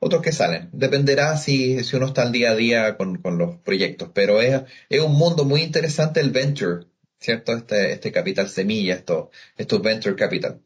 otros 0.00 0.22
que 0.22 0.32
salen. 0.32 0.68
Dependerá 0.72 1.36
si, 1.36 1.82
si 1.84 1.96
uno 1.96 2.06
está 2.06 2.22
al 2.22 2.32
día 2.32 2.50
a 2.50 2.56
día 2.56 2.96
con, 2.96 3.16
con 3.18 3.38
los 3.38 3.56
proyectos, 3.56 4.10
pero 4.14 4.40
es, 4.40 4.62
es 4.88 5.00
un 5.00 5.14
mundo 5.14 5.44
muy 5.44 5.62
interesante 5.62 6.20
el 6.20 6.30
venture, 6.30 6.86
¿cierto? 7.18 7.56
Este, 7.56 7.92
este 7.92 8.12
capital 8.12 8.48
semilla, 8.48 8.94
esto, 8.94 9.30
estos 9.56 9.82
venture 9.82 10.16
capital. 10.16 10.60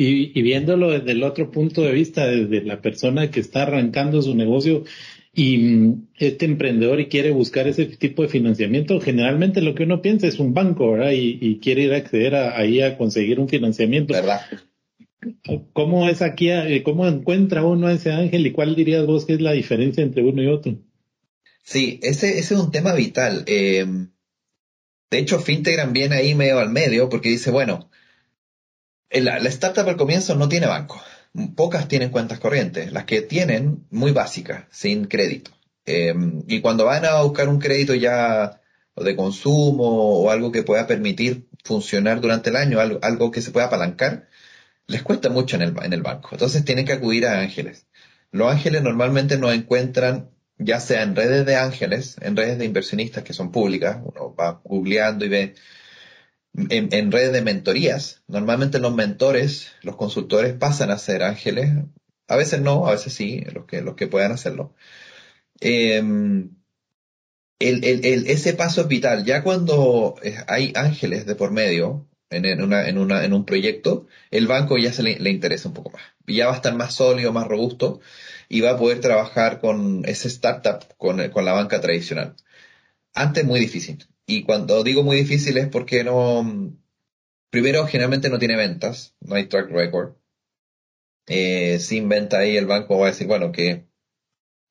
Y, 0.00 0.38
y, 0.38 0.42
viéndolo 0.42 0.90
desde 0.90 1.10
el 1.10 1.24
otro 1.24 1.50
punto 1.50 1.82
de 1.82 1.90
vista, 1.90 2.24
desde 2.26 2.62
la 2.62 2.80
persona 2.80 3.32
que 3.32 3.40
está 3.40 3.62
arrancando 3.62 4.22
su 4.22 4.32
negocio 4.36 4.84
y 5.34 5.58
mm, 5.58 6.08
este 6.16 6.46
emprendedor 6.46 7.00
y 7.00 7.08
quiere 7.08 7.32
buscar 7.32 7.66
ese 7.66 7.86
tipo 7.86 8.22
de 8.22 8.28
financiamiento, 8.28 9.00
generalmente 9.00 9.60
lo 9.60 9.74
que 9.74 9.82
uno 9.82 10.00
piensa 10.00 10.28
es 10.28 10.38
un 10.38 10.54
banco, 10.54 10.92
¿verdad? 10.92 11.10
Y, 11.10 11.38
y 11.40 11.58
quiere 11.58 11.82
ir 11.82 11.94
a 11.94 11.96
acceder 11.96 12.36
a, 12.36 12.56
ahí 12.56 12.80
a 12.80 12.96
conseguir 12.96 13.40
un 13.40 13.48
financiamiento. 13.48 14.14
¿Verdad? 14.14 14.40
¿Cómo 15.72 16.08
es 16.08 16.22
aquí, 16.22 16.50
eh, 16.50 16.82
cómo 16.84 17.06
encuentra 17.06 17.64
uno 17.64 17.88
a 17.88 17.92
ese 17.92 18.12
ángel 18.12 18.46
y 18.46 18.52
cuál 18.52 18.76
dirías 18.76 19.04
vos 19.06 19.24
que 19.24 19.34
es 19.34 19.40
la 19.40 19.52
diferencia 19.52 20.02
entre 20.02 20.22
uno 20.22 20.42
y 20.42 20.46
otro? 20.46 20.76
Sí, 21.62 21.98
ese, 22.02 22.38
es 22.38 22.50
un 22.52 22.70
tema 22.70 22.94
vital. 22.94 23.44
Eh, 23.46 23.84
de 25.10 25.18
hecho, 25.18 25.40
Fintegran 25.40 25.92
viene 25.92 26.16
ahí 26.16 26.34
medio 26.34 26.58
al 26.58 26.70
medio 26.70 27.08
porque 27.08 27.30
dice, 27.30 27.50
bueno, 27.50 27.90
la, 29.10 29.38
la, 29.38 29.48
startup 29.48 29.88
al 29.88 29.96
comienzo 29.96 30.34
no 30.36 30.48
tiene 30.48 30.66
banco. 30.66 31.02
Pocas 31.56 31.88
tienen 31.88 32.10
cuentas 32.10 32.38
corrientes. 32.38 32.92
Las 32.92 33.04
que 33.04 33.22
tienen, 33.22 33.86
muy 33.90 34.12
básicas, 34.12 34.64
sin 34.70 35.06
crédito. 35.06 35.50
Eh, 35.84 36.14
y 36.46 36.60
cuando 36.60 36.84
van 36.84 37.04
a 37.04 37.22
buscar 37.22 37.48
un 37.48 37.58
crédito 37.58 37.94
ya 37.94 38.60
de 38.94 39.16
consumo 39.16 40.20
o 40.20 40.30
algo 40.30 40.52
que 40.52 40.62
pueda 40.62 40.86
permitir 40.86 41.48
funcionar 41.64 42.20
durante 42.20 42.50
el 42.50 42.56
año, 42.56 42.80
algo, 42.80 42.98
algo 43.02 43.30
que 43.30 43.42
se 43.42 43.50
pueda 43.50 43.66
apalancar, 43.66 44.28
les 44.88 45.02
cuesta 45.02 45.28
mucho 45.28 45.56
en 45.56 45.62
el, 45.62 45.74
en 45.82 45.92
el 45.92 46.02
banco. 46.02 46.30
Entonces 46.32 46.64
tienen 46.64 46.86
que 46.86 46.94
acudir 46.94 47.26
a 47.26 47.40
ángeles. 47.40 47.86
Los 48.32 48.50
ángeles 48.50 48.82
normalmente 48.82 49.38
no 49.38 49.52
encuentran, 49.52 50.30
ya 50.58 50.80
sea 50.80 51.02
en 51.02 51.14
redes 51.14 51.46
de 51.46 51.56
ángeles, 51.56 52.16
en 52.20 52.36
redes 52.36 52.58
de 52.58 52.64
inversionistas 52.64 53.22
que 53.22 53.32
son 53.34 53.52
públicas, 53.52 53.98
uno 54.02 54.34
va 54.34 54.60
googleando 54.64 55.24
y 55.24 55.28
ve 55.28 55.54
en, 56.54 57.12
redes 57.12 57.32
de 57.32 57.42
mentorías. 57.42 58.22
Normalmente 58.26 58.78
los 58.80 58.94
mentores, 58.94 59.72
los 59.82 59.96
consultores 59.96 60.54
pasan 60.54 60.90
a 60.90 60.98
ser 60.98 61.22
ángeles. 61.22 61.70
A 62.26 62.36
veces 62.36 62.60
no, 62.60 62.86
a 62.86 62.92
veces 62.92 63.12
sí, 63.12 63.44
los 63.52 63.66
que, 63.66 63.82
los 63.82 63.94
que 63.94 64.06
puedan 64.06 64.32
hacerlo. 64.32 64.74
Eh, 65.60 65.98
el, 65.98 67.84
el, 67.84 68.04
el, 68.04 68.26
ese 68.28 68.54
paso 68.54 68.86
vital. 68.86 69.24
Ya 69.24 69.42
cuando 69.42 70.16
hay 70.46 70.72
ángeles 70.76 71.26
de 71.26 71.34
por 71.34 71.50
medio, 71.50 72.07
en, 72.30 72.62
una, 72.62 72.88
en, 72.88 72.98
una, 72.98 73.24
en 73.24 73.32
un 73.32 73.44
proyecto, 73.44 74.06
el 74.30 74.46
banco 74.46 74.78
ya 74.78 74.92
se 74.92 75.02
le, 75.02 75.18
le, 75.18 75.30
interesa 75.30 75.68
un 75.68 75.74
poco 75.74 75.90
más. 75.90 76.02
Ya 76.26 76.46
va 76.46 76.52
a 76.52 76.56
estar 76.56 76.74
más 76.74 76.94
sólido, 76.94 77.32
más 77.32 77.46
robusto 77.46 78.00
y 78.48 78.60
va 78.60 78.70
a 78.70 78.78
poder 78.78 79.00
trabajar 79.00 79.60
con 79.60 80.04
ese 80.06 80.28
startup, 80.28 80.84
con, 80.96 81.28
con 81.30 81.44
la 81.44 81.52
banca 81.52 81.80
tradicional. 81.80 82.34
Antes 83.14 83.44
muy 83.44 83.60
difícil. 83.60 84.06
Y 84.26 84.42
cuando 84.44 84.82
digo 84.84 85.02
muy 85.02 85.16
difícil 85.16 85.56
es 85.58 85.68
porque 85.68 86.04
no, 86.04 86.72
primero 87.50 87.86
generalmente 87.86 88.30
no 88.30 88.38
tiene 88.38 88.56
ventas, 88.56 89.14
no 89.20 89.34
hay 89.36 89.46
track 89.46 89.70
record. 89.70 90.14
Eh, 91.26 91.78
sin 91.78 92.08
venta 92.08 92.38
ahí 92.38 92.56
el 92.56 92.66
banco 92.66 92.98
va 92.98 93.06
a 93.06 93.10
decir, 93.10 93.26
bueno, 93.26 93.52
que 93.52 93.86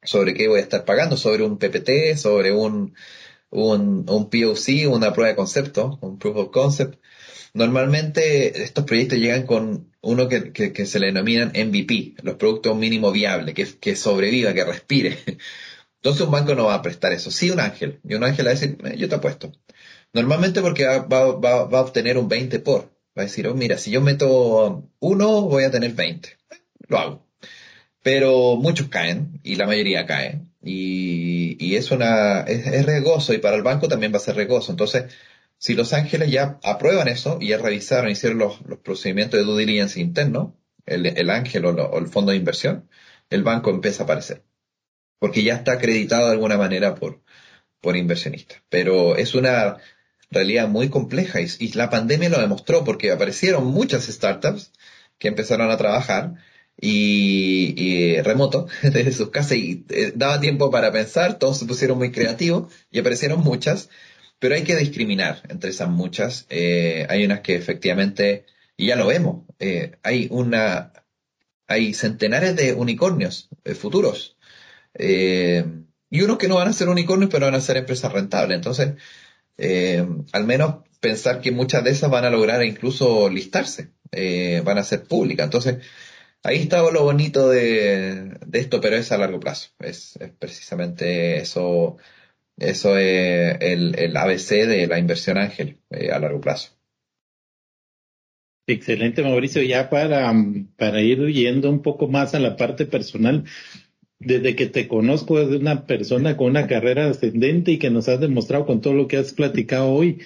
sobre 0.03 0.33
qué 0.33 0.47
voy 0.47 0.59
a 0.59 0.63
estar 0.63 0.85
pagando, 0.85 1.17
sobre 1.17 1.43
un 1.43 1.57
PPT, 1.57 2.17
sobre 2.17 2.51
un, 2.51 2.95
un, 3.49 4.05
un 4.09 4.29
POC, 4.29 4.87
una 4.89 5.13
prueba 5.13 5.29
de 5.29 5.35
concepto, 5.35 5.97
un 6.01 6.17
proof 6.19 6.37
of 6.37 6.51
concept. 6.51 6.99
Normalmente 7.53 8.63
estos 8.63 8.85
proyectos 8.85 9.19
llegan 9.19 9.45
con 9.45 9.91
uno 10.01 10.29
que, 10.29 10.85
se 10.85 10.99
le 10.99 11.07
denominan 11.07 11.49
MVP, 11.49 12.15
los 12.23 12.35
productos 12.35 12.77
mínimo 12.77 13.11
viable, 13.11 13.53
que, 13.53 13.65
que 13.65 13.95
sobreviva, 13.95 14.53
que 14.53 14.63
respire. 14.63 15.17
Entonces 15.97 16.25
un 16.25 16.31
banco 16.31 16.55
no 16.55 16.65
va 16.65 16.75
a 16.75 16.81
prestar 16.81 17.11
eso. 17.11 17.31
Sí, 17.31 17.49
un 17.49 17.59
ángel. 17.59 17.99
Y 18.07 18.13
un 18.13 18.23
ángel 18.23 18.45
va 18.45 18.51
a 18.51 18.53
decir, 18.53 18.77
eh, 18.85 18.95
yo 18.97 19.09
te 19.09 19.15
apuesto. 19.15 19.51
Normalmente 20.13 20.61
porque 20.61 20.85
va, 20.85 21.19
a 21.19 21.81
obtener 21.81 22.17
un 22.17 22.29
20 22.29 22.59
por. 22.59 22.91
Va 23.17 23.23
a 23.23 23.25
decir, 23.25 23.47
oh, 23.47 23.55
mira, 23.55 23.77
si 23.77 23.91
yo 23.91 24.01
meto 24.01 24.89
uno, 24.99 25.41
voy 25.41 25.63
a 25.63 25.71
tener 25.71 25.93
20. 25.93 26.37
Lo 26.87 26.97
hago. 26.99 27.27
Pero 28.03 28.55
muchos 28.55 28.87
caen, 28.87 29.41
y 29.43 29.55
la 29.55 29.67
mayoría 29.67 30.05
cae. 30.05 30.41
Y, 30.63 31.57
y 31.59 31.75
es 31.75 31.91
una, 31.91 32.41
es, 32.41 32.67
es 32.67 33.29
y 33.29 33.37
para 33.39 33.55
el 33.57 33.63
banco 33.63 33.87
también 33.87 34.13
va 34.13 34.17
a 34.17 34.21
ser 34.21 34.35
riesgoso. 34.35 34.71
Entonces, 34.71 35.05
si 35.57 35.73
Los 35.73 35.93
Ángeles 35.93 36.31
ya 36.31 36.59
aprueban 36.63 37.07
eso 37.07 37.37
y 37.41 37.49
ya 37.49 37.57
revisaron, 37.57 38.11
hicieron 38.11 38.39
los, 38.39 38.59
procedimientos 38.83 39.39
de 39.39 39.45
due 39.45 39.59
diligence 39.65 39.99
interno, 39.99 40.55
el, 40.85 41.05
el 41.05 41.29
ángel 41.29 41.65
o, 41.65 41.71
lo, 41.73 41.85
o, 41.89 41.99
el 41.99 42.07
fondo 42.07 42.31
de 42.31 42.37
inversión, 42.37 42.89
el 43.29 43.43
banco 43.43 43.69
empieza 43.69 44.03
a 44.03 44.05
aparecer. 44.05 44.43
Porque 45.19 45.43
ya 45.43 45.55
está 45.55 45.73
acreditado 45.73 46.27
de 46.27 46.33
alguna 46.33 46.57
manera 46.57 46.95
por, 46.95 47.21
por 47.81 47.97
inversionistas. 47.97 48.61
Pero 48.69 49.15
es 49.15 49.33
una 49.35 49.77
realidad 50.29 50.67
muy 50.67 50.89
compleja 50.89 51.39
y, 51.41 51.71
la 51.73 51.89
pandemia 51.89 52.29
lo 52.29 52.39
demostró 52.39 52.83
porque 52.83 53.11
aparecieron 53.11 53.65
muchas 53.67 54.07
startups 54.07 54.71
que 55.17 55.29
empezaron 55.29 55.71
a 55.71 55.77
trabajar 55.77 56.35
y, 56.79 57.73
y, 57.81 58.21
remoto 58.21 58.67
desde 58.83 59.11
sus 59.11 59.29
casas 59.29 59.57
y 59.57 59.85
eh, 59.89 60.11
daba 60.15 60.39
tiempo 60.39 60.69
para 60.69 60.91
pensar, 60.91 61.39
todos 61.39 61.57
se 61.59 61.65
pusieron 61.65 61.97
muy 61.97 62.11
creativos 62.11 62.71
y 62.91 62.99
aparecieron 62.99 63.39
muchas 63.41 63.89
pero 64.39 64.55
hay 64.55 64.63
que 64.63 64.75
discriminar 64.75 65.43
entre 65.49 65.71
esas 65.71 65.89
muchas. 65.89 66.45
Eh, 66.49 67.05
hay 67.09 67.25
unas 67.25 67.41
que 67.41 67.55
efectivamente, 67.55 68.45
y 68.75 68.87
ya 68.87 68.95
lo 68.95 69.07
vemos, 69.07 69.45
eh, 69.59 69.97
hay 70.03 70.27
una, 70.31 70.93
hay 71.67 71.93
centenares 71.93 72.55
de 72.55 72.73
unicornios 72.73 73.49
eh, 73.63 73.75
futuros. 73.75 74.37
y 76.09 76.21
unos 76.21 76.37
que 76.37 76.47
no 76.47 76.55
van 76.55 76.69
a 76.69 76.73
ser 76.73 76.89
unicornios, 76.89 77.29
pero 77.31 77.45
van 77.45 77.55
a 77.55 77.61
ser 77.61 77.77
empresas 77.77 78.11
rentables. 78.11 78.55
Entonces, 78.55 78.95
al 80.33 80.45
menos 80.45 80.75
pensar 80.99 81.41
que 81.41 81.51
muchas 81.51 81.83
de 81.83 81.91
esas 81.91 82.09
van 82.09 82.25
a 82.25 82.29
lograr 82.29 82.63
incluso 82.63 83.29
listarse, 83.29 83.91
van 84.63 84.77
a 84.77 84.83
ser 84.83 85.03
públicas. 85.03 85.45
Entonces, 85.45 85.77
ahí 86.43 86.57
está 86.59 86.81
lo 86.91 87.03
bonito 87.03 87.49
de, 87.49 88.37
de, 88.45 88.59
esto, 88.59 88.81
pero 88.81 88.95
es 88.95 89.11
a 89.11 89.17
largo 89.17 89.39
plazo. 89.39 89.69
Es, 89.79 90.17
es 90.17 90.31
precisamente 90.31 91.37
eso 91.39 91.97
eso 92.57 92.97
es 92.97 93.57
el, 93.61 93.97
el 93.97 94.17
ABC 94.17 94.65
de 94.67 94.87
la 94.87 94.99
inversión 94.99 95.37
ángel 95.37 95.77
eh, 95.91 96.11
a 96.11 96.19
largo 96.19 96.41
plazo. 96.41 96.71
Excelente, 98.67 99.23
Mauricio. 99.23 99.61
Ya 99.61 99.89
para, 99.89 100.33
para 100.75 101.01
ir 101.01 101.25
yendo 101.27 101.69
un 101.69 101.81
poco 101.81 102.07
más 102.07 102.35
a 102.35 102.39
la 102.39 102.57
parte 102.57 102.85
personal, 102.85 103.45
desde 104.19 104.55
que 104.55 104.65
te 104.65 104.87
conozco 104.87 105.39
desde 105.39 105.57
una 105.57 105.85
persona 105.85 106.35
con 106.35 106.47
una 106.47 106.67
carrera 106.67 107.07
ascendente 107.07 107.71
y 107.71 107.79
que 107.79 107.89
nos 107.89 108.09
has 108.09 108.19
demostrado 108.19 108.65
con 108.65 108.81
todo 108.81 108.93
lo 108.93 109.07
que 109.07 109.17
has 109.17 109.31
platicado 109.33 109.91
hoy, 109.91 110.19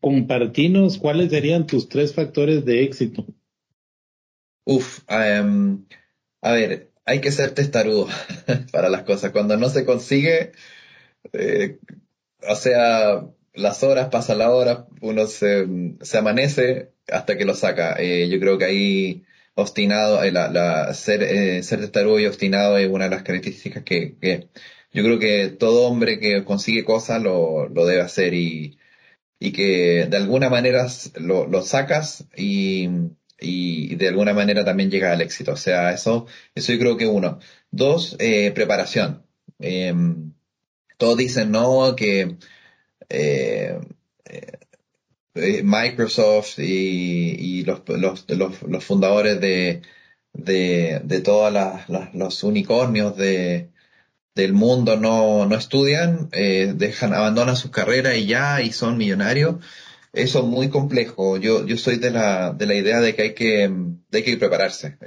compartinos 0.00 0.96
cuáles 0.96 1.30
serían 1.30 1.66
tus 1.66 1.88
tres 1.88 2.14
factores 2.14 2.64
de 2.64 2.84
éxito. 2.84 3.26
Uf, 4.64 5.00
um, 5.10 5.84
a 6.40 6.52
ver, 6.52 6.92
hay 7.04 7.20
que 7.20 7.32
ser 7.32 7.50
testarudo 7.50 8.08
para 8.72 8.88
las 8.88 9.02
cosas. 9.02 9.32
Cuando 9.32 9.56
no 9.56 9.68
se 9.68 9.84
consigue, 9.84 10.52
eh, 11.32 11.78
o 12.48 12.56
sea, 12.56 13.26
las 13.54 13.82
horas, 13.82 14.08
pasa 14.10 14.34
la 14.34 14.50
hora, 14.50 14.86
uno 15.00 15.26
se, 15.26 15.66
se 16.00 16.18
amanece 16.18 16.92
hasta 17.08 17.36
que 17.36 17.44
lo 17.44 17.54
saca. 17.54 17.96
Eh, 17.98 18.28
yo 18.30 18.40
creo 18.40 18.58
que 18.58 18.64
ahí 18.64 19.24
obstinado, 19.54 20.22
eh, 20.24 20.32
ser, 20.94 21.22
eh, 21.22 21.62
ser 21.62 21.80
testarudo 21.80 22.18
y 22.20 22.26
obstinado 22.26 22.78
es 22.78 22.88
una 22.90 23.04
de 23.04 23.10
las 23.10 23.22
características 23.22 23.82
que, 23.84 24.16
yo 24.92 25.02
creo 25.02 25.18
que 25.18 25.48
todo 25.48 25.86
hombre 25.88 26.18
que 26.20 26.44
consigue 26.44 26.84
cosas 26.84 27.22
lo, 27.22 27.68
lo 27.68 27.86
debe 27.86 28.02
hacer 28.02 28.34
y, 28.34 28.78
y 29.38 29.52
que 29.52 30.06
de 30.06 30.16
alguna 30.16 30.50
manera 30.50 30.86
lo, 31.16 31.46
lo 31.46 31.62
sacas 31.62 32.26
y, 32.36 32.88
y 33.40 33.94
de 33.96 34.08
alguna 34.08 34.34
manera 34.34 34.64
también 34.64 34.90
llega 34.90 35.12
al 35.12 35.20
éxito. 35.22 35.52
O 35.52 35.56
sea, 35.56 35.92
eso, 35.92 36.26
eso 36.54 36.72
yo 36.72 36.78
creo 36.78 36.96
que 36.96 37.06
uno. 37.06 37.38
Dos, 37.70 38.16
eh, 38.20 38.52
preparación. 38.52 39.24
Eh, 39.58 39.94
todos 41.02 41.16
dicen 41.16 41.50
no, 41.50 41.96
que 41.96 42.36
eh, 43.08 43.76
eh, 45.34 45.62
Microsoft 45.64 46.60
y, 46.60 47.58
y 47.58 47.64
los, 47.64 47.82
los, 47.88 48.24
los, 48.28 48.84
fundadores 48.84 49.40
de, 49.40 49.82
de, 50.32 51.00
de 51.02 51.20
todos 51.20 51.52
los 52.14 52.44
unicornios 52.44 53.16
de, 53.16 53.72
del 54.36 54.52
mundo 54.52 54.96
no, 54.96 55.44
no 55.46 55.56
estudian, 55.56 56.28
eh, 56.30 56.72
dejan, 56.76 57.14
abandonan 57.14 57.56
sus 57.56 57.72
carreras 57.72 58.16
y 58.16 58.26
ya, 58.26 58.62
y 58.62 58.70
son 58.70 58.96
millonarios. 58.96 59.56
Eso 60.12 60.38
es 60.40 60.44
muy 60.44 60.68
complejo. 60.68 61.36
Yo, 61.38 61.66
yo 61.66 61.76
soy 61.78 61.96
de 61.96 62.12
la, 62.12 62.52
de 62.52 62.66
la 62.66 62.74
idea 62.76 63.00
de 63.00 63.16
que 63.16 63.22
hay 63.22 63.34
que, 63.34 63.68
de 64.08 64.22
que 64.22 64.36
prepararse. 64.36 64.98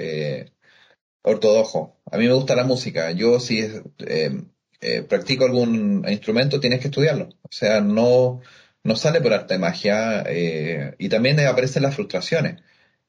Ortodoxo. 1.23 1.95
A 2.12 2.17
mí 2.17 2.27
me 2.27 2.34
gusta 2.34 2.55
la 2.55 2.65
música. 2.65 3.12
Yo 3.12 3.39
sí, 3.39 3.65
eh, 3.99 4.41
eh, 4.88 5.02
practico 5.04 5.45
algún 5.45 6.06
instrumento, 6.08 6.60
tienes 6.60 6.80
que 6.80 6.89
estudiarlo. 6.89 7.30
O 7.41 7.52
sea, 7.52 7.82
no, 7.82 8.41
no 8.84 8.95
sale 8.95 9.21
por 9.21 9.34
arte 9.34 9.56
de 9.56 9.60
magia 9.60 10.24
eh, 10.28 10.95
y 11.00 11.10
también 11.10 11.39
aparecen 11.39 11.84
las 11.84 11.95
frustraciones, 11.95 12.62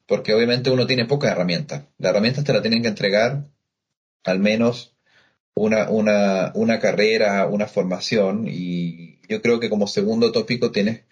porque 0.07 0.33
obviamente 0.33 0.71
uno 0.71 0.87
tiene 0.87 1.05
pocas 1.05 1.31
herramientas. 1.31 1.83
Las 1.99 2.11
herramientas 2.11 2.43
te 2.45 2.53
las 2.53 2.61
tienen 2.63 2.81
que 2.81 2.87
entregar 2.89 3.47
al 4.23 4.39
menos 4.39 4.97
una, 5.55 5.89
una, 5.89 6.51
una 6.55 6.79
carrera, 6.79 7.47
una 7.47 7.67
formación 7.67 8.45
y 8.47 9.19
yo 9.27 9.41
creo 9.41 9.59
que 9.59 9.69
como 9.69 9.87
segundo 9.87 10.31
tópico 10.31 10.71
tienes, 10.71 11.03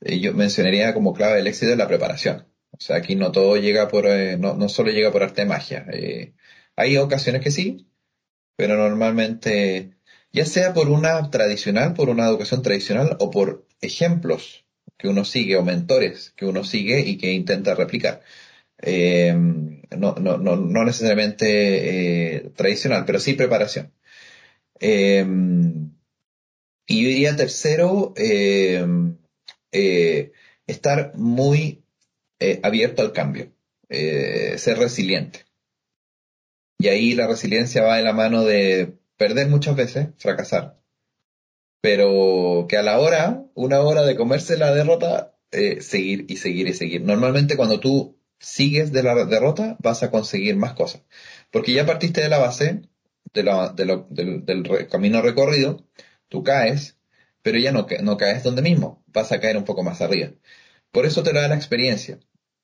eh, 0.00 0.20
yo 0.20 0.34
mencionaría 0.34 0.94
como 0.94 1.14
clave 1.14 1.36
del 1.36 1.46
éxito 1.48 1.76
la 1.76 1.88
preparación. 1.88 2.46
O 2.72 2.80
sea, 2.80 2.96
aquí 2.96 3.16
no 3.16 3.32
todo 3.32 3.56
llega 3.56 3.88
por, 3.88 4.06
eh, 4.06 4.36
no, 4.38 4.54
no 4.54 4.68
solo 4.68 4.90
llega 4.92 5.12
por 5.12 5.22
arte 5.22 5.42
de 5.42 5.48
magia. 5.48 5.86
Hay 6.76 6.96
ocasiones 6.98 7.42
que 7.42 7.50
sí, 7.50 7.86
pero 8.56 8.76
normalmente, 8.76 9.95
ya 10.36 10.44
sea 10.44 10.74
por 10.74 10.90
una 10.90 11.30
tradicional, 11.30 11.94
por 11.94 12.10
una 12.10 12.26
educación 12.26 12.60
tradicional 12.60 13.16
o 13.20 13.30
por 13.30 13.66
ejemplos 13.80 14.66
que 14.98 15.08
uno 15.08 15.24
sigue 15.24 15.56
o 15.56 15.64
mentores 15.64 16.34
que 16.36 16.44
uno 16.44 16.62
sigue 16.62 17.00
y 17.00 17.16
que 17.16 17.32
intenta 17.32 17.74
replicar. 17.74 18.20
Eh, 18.82 19.32
no, 19.34 20.14
no, 20.16 20.36
no, 20.36 20.56
no, 20.56 20.84
necesariamente 20.84 22.36
eh, 22.36 22.50
tradicional, 22.54 23.04
pero 23.06 23.18
sí 23.18 23.32
preparación. 23.32 23.94
Eh, 24.78 25.24
y 26.86 27.02
yo 27.02 27.08
diría 27.08 27.34
tercero, 27.36 28.12
estar 30.66 31.16
muy 31.16 31.82
abierto 32.62 33.00
al 33.00 33.12
cambio, 33.12 33.52
ser 33.88 34.78
resiliente. 34.78 35.46
Y 36.78 36.88
ahí 36.88 37.14
la 37.14 37.26
resiliencia 37.26 37.82
va 37.82 37.96
de 37.96 38.02
la 38.02 38.12
mano 38.12 38.44
de 38.44 38.95
perder 39.16 39.48
muchas 39.48 39.76
veces, 39.76 40.08
fracasar, 40.18 40.80
pero 41.80 42.66
que 42.68 42.76
a 42.76 42.82
la 42.82 42.98
hora, 42.98 43.44
una 43.54 43.80
hora 43.80 44.02
de 44.02 44.16
comerse 44.16 44.56
la 44.56 44.74
derrota, 44.74 45.36
seguir 45.80 46.26
y 46.28 46.36
seguir 46.36 46.68
y 46.68 46.74
seguir. 46.74 47.02
Normalmente 47.02 47.56
cuando 47.56 47.80
tú 47.80 48.18
sigues 48.38 48.92
de 48.92 49.02
la 49.02 49.24
derrota, 49.24 49.76
vas 49.80 50.02
a 50.02 50.10
conseguir 50.10 50.56
más 50.56 50.74
cosas. 50.74 51.02
Porque 51.50 51.72
ya 51.72 51.86
partiste 51.86 52.20
de 52.20 52.28
la 52.28 52.38
base, 52.38 52.82
de 53.32 53.42
la, 53.42 53.68
del, 53.70 54.88
camino 54.90 55.22
recorrido, 55.22 55.86
tú 56.28 56.42
caes, 56.42 56.96
pero 57.42 57.58
ya 57.58 57.72
no, 57.72 57.86
caes 57.86 58.42
donde 58.42 58.62
mismo, 58.62 59.04
vas 59.08 59.32
a 59.32 59.40
caer 59.40 59.56
un 59.56 59.64
poco 59.64 59.82
más 59.82 60.00
arriba. 60.00 60.32
Por 60.90 61.06
eso 61.06 61.22
te 61.22 61.32
da 61.32 61.48
la 61.48 61.54
experiencia. 61.54 62.18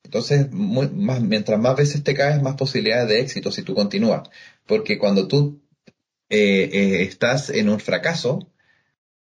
Entonces, 0.05 0.51
más, 0.51 1.21
mientras 1.21 1.61
más 1.61 1.77
veces 1.77 2.03
te 2.03 2.15
caes, 2.15 2.43
más 2.43 2.57
posibilidades 2.57 3.09
de 3.09 3.21
éxito 3.21 3.53
si 3.53 3.63
tú 3.63 3.75
continúas. 3.75 4.29
Porque 4.67 4.99
cuando 4.99 5.29
tú 5.29 5.63
eh, 6.33 6.71
eh, 6.73 7.03
estás 7.03 7.51
en 7.51 7.69
un 7.69 7.79
fracaso, 7.79 8.51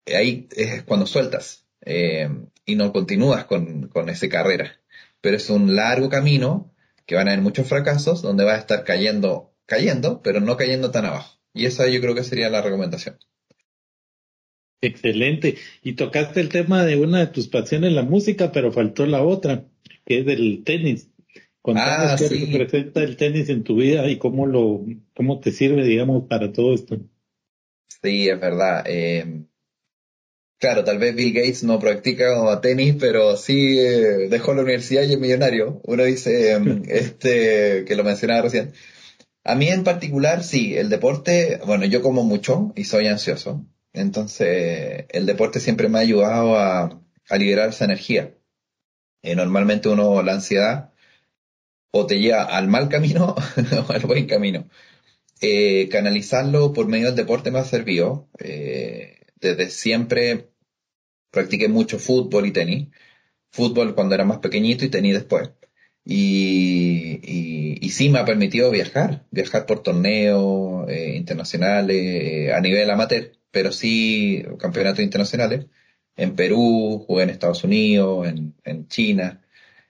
ahí 0.08 0.48
es 0.56 0.84
cuando 0.84 1.06
sueltas 1.06 1.66
eh, 1.82 2.30
y 2.66 2.76
no 2.76 2.94
continúas 2.94 3.46
con, 3.46 3.90
con 3.90 4.10
esa 4.10 4.30
carrera 4.30 4.80
pero 5.24 5.38
es 5.38 5.50
un 5.50 5.74
largo 5.74 6.10
camino 6.10 6.76
que 7.06 7.16
van 7.16 7.30
a 7.30 7.32
haber 7.32 7.42
muchos 7.42 7.66
fracasos 7.66 8.22
donde 8.22 8.44
va 8.44 8.56
a 8.56 8.58
estar 8.58 8.84
cayendo, 8.84 9.54
cayendo, 9.66 10.22
pero 10.22 10.42
no 10.42 10.58
cayendo 10.58 10.92
tan 10.92 11.06
abajo. 11.06 11.40
Y 11.54 11.66
esa 11.66 11.88
yo 11.88 12.02
creo 12.02 12.14
que 12.14 12.26
sería 12.26 12.50
la 12.50 12.62
recomendación. 12.62 13.18
Excelente. 14.82 15.56
Y 15.82 15.94
tocaste 15.94 16.42
el 16.42 16.50
tema 16.50 16.84
de 16.84 16.98
una 16.98 17.20
de 17.20 17.28
tus 17.28 17.48
pasiones, 17.48 17.94
la 17.94 18.04
música, 18.04 18.52
pero 18.52 18.74
faltó 18.74 19.06
la 19.06 19.24
otra, 19.24 19.64
que 20.06 20.20
es 20.20 20.26
del 20.26 20.62
tenis. 20.66 21.08
Contanos 21.64 22.12
ah, 22.12 22.16
qué 22.20 22.58
representa 22.58 23.02
el 23.02 23.18
tenis 23.18 23.50
en 23.50 23.64
tu 23.64 23.78
vida 23.78 24.08
y 24.08 24.20
cómo 24.20 24.46
lo, 24.46 24.86
cómo 25.16 25.40
te 25.40 25.52
sirve, 25.52 25.84
digamos, 25.84 26.28
para 26.28 26.52
todo 26.52 26.76
esto. 26.76 27.00
Sí, 27.88 28.30
es 28.30 28.40
verdad. 28.40 28.84
Eh, 28.86 29.46
Claro, 30.64 30.86
tal 30.86 30.98
vez 30.98 31.14
Bill 31.14 31.34
Gates 31.34 31.66
no 31.66 31.78
practica 31.78 32.62
tenis, 32.62 32.96
pero 32.98 33.36
sí 33.36 33.78
eh, 33.82 34.30
dejó 34.30 34.54
la 34.54 34.62
universidad 34.62 35.04
y 35.04 35.12
es 35.12 35.20
millonario. 35.20 35.82
Uno 35.84 36.06
dice, 36.06 36.54
em, 36.54 36.84
este, 36.88 37.84
que 37.84 37.96
lo 37.98 38.06
mencionaba 38.06 38.44
recién. 38.44 38.72
A 39.44 39.56
mí 39.56 39.68
en 39.68 39.84
particular, 39.84 40.42
sí, 40.42 40.78
el 40.78 40.88
deporte, 40.88 41.60
bueno, 41.66 41.84
yo 41.84 42.02
como 42.02 42.24
mucho 42.24 42.72
y 42.78 42.86
soy 42.86 43.08
ansioso. 43.08 43.66
Entonces, 43.92 45.04
el 45.10 45.26
deporte 45.26 45.60
siempre 45.60 45.90
me 45.90 45.98
ha 45.98 46.02
ayudado 46.02 46.58
a, 46.58 46.98
liberar 47.38 47.68
esa 47.68 47.84
energía. 47.84 48.34
Eh, 49.22 49.36
normalmente 49.36 49.90
uno, 49.90 50.24
la 50.24 50.32
ansiedad, 50.36 50.93
o 51.96 52.08
te 52.08 52.20
lleva 52.20 52.44
al 52.44 52.68
mal 52.68 52.90
camino 52.90 53.36
o 53.88 53.92
al 53.92 54.02
buen 54.02 54.26
camino. 54.28 54.68
Eh, 55.42 55.90
canalizarlo 55.92 56.74
por 56.74 56.88
medio 56.88 57.08
del 57.08 57.16
deporte 57.16 57.52
me 57.52 57.60
ha 57.60 57.66
servido. 57.66 58.30
desde 59.40 59.70
siempre 59.70 60.50
practiqué 61.32 61.68
mucho 61.68 62.00
fútbol 62.00 62.48
y 62.48 62.52
tenis. 62.52 62.90
Fútbol 63.52 63.96
cuando 63.96 64.16
era 64.16 64.26
más 64.26 64.40
pequeñito 64.40 64.86
y 64.86 64.90
tenis 64.90 65.14
después. 65.16 65.52
Y, 66.06 67.20
y, 67.82 67.90
sí 67.90 68.10
me 68.10 68.20
ha 68.20 68.26
permitido 68.26 68.72
viajar, 68.72 69.26
viajar 69.32 69.66
por 69.66 69.84
torneos 69.84 70.90
eh, 70.90 71.16
internacionales 71.16 71.96
eh, 71.98 72.54
a 72.54 72.60
nivel 72.62 72.90
amateur, 72.90 73.32
pero 73.52 73.72
sí 73.72 74.44
campeonatos 74.60 75.04
internacionales. 75.04 75.68
En 76.16 76.36
Perú, 76.36 77.04
jugué 77.08 77.24
en 77.24 77.30
Estados 77.30 77.64
Unidos, 77.64 78.28
en, 78.28 78.56
en 78.64 78.88
China. 78.88 79.43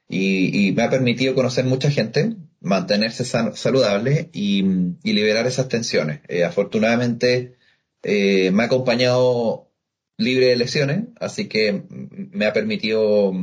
Y, 0.08 0.68
y, 0.68 0.72
me 0.74 0.84
ha 0.84 0.90
permitido 0.90 1.34
conocer 1.34 1.66
mucha 1.66 1.90
gente, 1.90 2.36
mantenerse 2.60 3.26
saludable 3.26 4.30
y, 4.34 4.64
y, 5.04 5.14
liberar 5.14 5.48
esas 5.48 5.70
tensiones. 5.70 6.22
Eh, 6.28 6.44
afortunadamente 6.44 7.56
me 8.04 8.64
ha 8.64 8.66
acompañado 8.66 9.72
libre 10.18 10.48
de 10.48 10.56
lesiones, 10.58 11.06
así 11.20 11.48
que 11.48 11.84
me 11.90 12.46
ha 12.46 12.54
permitido 12.54 13.34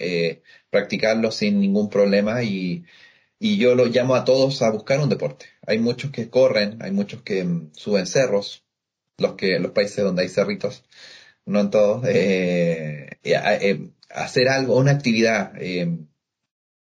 eh, 0.00 0.42
practicarlo 0.70 1.30
sin 1.30 1.60
ningún 1.60 1.90
problema 1.90 2.42
y, 2.42 2.84
yo 3.38 3.74
lo 3.74 3.86
llamo 3.86 4.14
a 4.16 4.24
todos 4.24 4.62
a 4.62 4.70
buscar 4.70 5.00
un 5.00 5.08
deporte. 5.08 5.46
Hay 5.66 5.78
muchos 5.78 6.10
que 6.10 6.28
corren, 6.30 6.78
hay 6.82 6.90
muchos 6.90 7.22
que 7.22 7.44
mm, 7.44 7.72
suben 7.74 8.06
cerros, 8.06 8.64
los 9.18 9.34
que 9.34 9.58
los 9.58 9.72
países 9.72 10.04
donde 10.04 10.22
hay 10.22 10.28
cerritos, 10.28 10.84
no 11.46 11.60
en 11.60 11.70
todos, 11.70 12.06
eh, 12.06 13.18
eh, 13.22 13.90
hacer 14.10 14.48
algo, 14.48 14.76
una 14.76 14.92
actividad, 14.92 15.52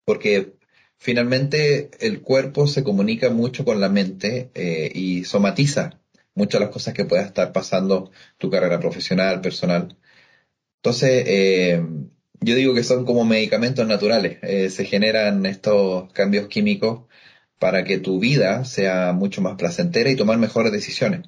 porque 0.07 0.55
finalmente 0.97 1.91
el 2.01 2.23
cuerpo 2.23 2.67
se 2.67 2.83
comunica 2.85 3.29
mucho 3.31 3.67
con 3.67 3.81
la 3.81 3.91
mente 3.91 4.51
y 4.95 5.25
somatiza 5.25 6.01
muchas 6.37 6.61
las 6.61 6.71
cosas 6.71 6.95
que 6.95 7.05
pueda 7.05 7.23
estar 7.23 7.53
pasando 7.53 8.13
tu 8.39 8.51
carrera 8.51 8.79
profesional, 8.79 9.41
personal. 9.41 9.97
Entonces, 10.77 11.25
eh, 11.27 11.83
yo 12.41 12.55
digo 12.55 12.75
que 12.75 12.85
son 12.85 13.05
como 13.07 13.25
medicamentos 13.25 13.87
naturales. 13.89 14.39
Eh, 14.43 14.71
se 14.71 14.85
generan 14.85 15.47
estos 15.47 16.13
cambios 16.13 16.49
químicos 16.49 17.05
para 17.59 17.85
que 17.85 17.99
tu 17.99 18.21
vida 18.21 18.65
sea 18.65 19.13
mucho 19.13 19.43
más 19.43 19.57
placentera 19.57 20.11
y 20.11 20.17
tomar 20.17 20.39
mejores 20.39 20.73
decisiones. 20.73 21.23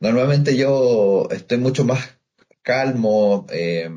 Normalmente 0.00 0.56
yo 0.56 1.28
estoy 1.30 1.58
mucho 1.58 1.84
más 1.84 2.18
calmo, 2.62 3.46
eh, 3.50 3.90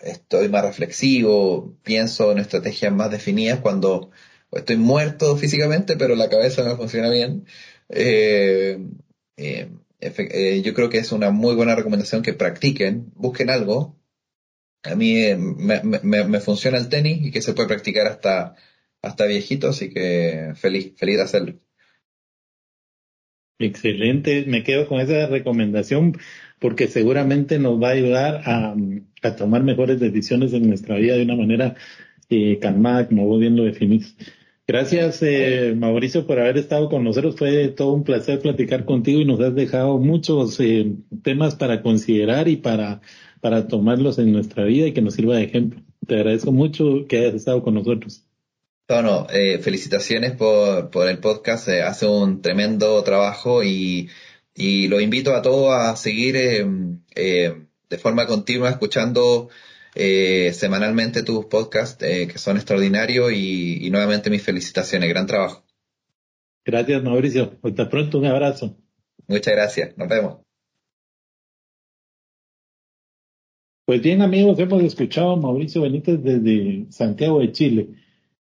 estoy 0.00 0.48
más 0.48 0.64
reflexivo, 0.64 1.76
pienso 1.82 2.32
en 2.32 2.38
estrategias 2.38 2.92
más 2.92 3.10
definidas 3.10 3.60
cuando 3.60 4.10
estoy 4.52 4.76
muerto 4.76 5.36
físicamente, 5.36 5.96
pero 5.96 6.16
la 6.16 6.28
cabeza 6.28 6.64
me 6.64 6.76
funciona 6.76 7.10
bien. 7.10 7.46
Eh, 7.88 8.78
eh, 9.36 9.70
eh, 10.00 10.62
yo 10.62 10.74
creo 10.74 10.90
que 10.90 10.98
es 10.98 11.12
una 11.12 11.30
muy 11.30 11.54
buena 11.54 11.74
recomendación 11.74 12.22
que 12.22 12.34
practiquen, 12.34 13.12
busquen 13.14 13.50
algo. 13.50 13.96
A 14.82 14.94
mí 14.94 15.14
me, 15.36 16.40
funciona 16.40 16.78
el 16.78 16.88
tenis 16.88 17.26
y 17.26 17.30
que 17.30 17.42
se 17.42 17.52
puede 17.52 17.68
practicar 17.68 18.06
hasta, 18.06 18.56
hasta 19.02 19.26
viejito, 19.26 19.68
así 19.68 19.90
que 19.90 20.52
feliz, 20.56 20.94
feliz 20.96 21.16
de 21.18 21.22
hacerlo. 21.22 21.60
Excelente, 23.60 24.44
me 24.46 24.64
quedo 24.64 24.88
con 24.88 25.00
esa 25.00 25.26
recomendación 25.26 26.18
porque 26.58 26.88
seguramente 26.88 27.58
nos 27.60 27.80
va 27.80 27.90
a 27.90 27.92
ayudar 27.92 28.42
a, 28.44 28.74
a 29.22 29.36
tomar 29.36 29.62
mejores 29.62 30.00
decisiones 30.00 30.52
en 30.52 30.68
nuestra 30.68 30.96
vida 30.96 31.14
de 31.16 31.22
una 31.22 31.36
manera 31.36 31.76
calmada, 32.60 33.08
como 33.08 33.26
vos 33.26 33.40
bien 33.40 33.56
lo 33.56 33.64
definís. 33.64 34.16
Gracias, 34.66 35.20
eh, 35.22 35.74
Mauricio, 35.76 36.26
por 36.26 36.38
haber 36.38 36.56
estado 36.56 36.88
con 36.88 37.02
nosotros. 37.02 37.36
Fue 37.36 37.68
todo 37.68 37.92
un 37.92 38.04
placer 38.04 38.40
platicar 38.40 38.84
contigo 38.84 39.20
y 39.20 39.24
nos 39.24 39.40
has 39.40 39.54
dejado 39.54 39.98
muchos 39.98 40.60
eh, 40.60 40.94
temas 41.22 41.56
para 41.56 41.82
considerar 41.82 42.46
y 42.46 42.56
para, 42.56 43.00
para 43.40 43.66
tomarlos 43.66 44.18
en 44.18 44.32
nuestra 44.32 44.64
vida 44.64 44.86
y 44.86 44.92
que 44.92 45.02
nos 45.02 45.14
sirva 45.14 45.36
de 45.36 45.44
ejemplo. 45.44 45.82
Te 46.06 46.14
agradezco 46.14 46.52
mucho 46.52 47.06
que 47.08 47.18
hayas 47.18 47.34
estado 47.34 47.62
con 47.62 47.74
nosotros. 47.74 48.24
Bueno, 48.90 49.26
eh, 49.32 49.58
felicitaciones 49.58 50.32
por, 50.32 50.90
por 50.90 51.08
el 51.08 51.18
podcast. 51.18 51.68
hace 51.68 52.06
un 52.06 52.42
tremendo 52.42 53.02
trabajo 53.04 53.62
y, 53.62 54.10
y 54.54 54.88
lo 54.88 55.00
invito 55.00 55.34
a 55.34 55.42
todos 55.42 55.72
a 55.72 55.94
seguir 55.96 56.34
de 56.34 57.98
forma 57.98 58.26
continua 58.26 58.70
escuchando 58.70 59.48
eh, 59.94 60.52
semanalmente 60.52 61.22
tus 61.22 61.46
podcasts 61.46 62.02
eh, 62.04 62.28
que 62.28 62.38
son 62.38 62.56
extraordinarios 62.56 63.32
y, 63.32 63.84
y, 63.84 63.90
nuevamente 63.90 64.30
mis 64.30 64.42
felicitaciones, 64.42 65.08
gran 65.08 65.26
trabajo. 65.26 65.64
Gracias 66.64 67.02
Mauricio, 67.02 67.58
hasta 67.62 67.88
pronto, 67.88 68.18
un 68.18 68.26
abrazo. 68.26 68.76
Muchas 69.26 69.54
gracias, 69.54 69.98
nos 69.98 70.08
vemos. 70.08 70.38
Pues 73.84 74.00
bien 74.02 74.22
amigos, 74.22 74.58
hemos 74.60 74.82
escuchado 74.84 75.32
a 75.32 75.36
Mauricio 75.36 75.82
Benítez 75.82 76.22
desde 76.22 76.86
Santiago 76.90 77.40
de 77.40 77.50
Chile. 77.50 77.88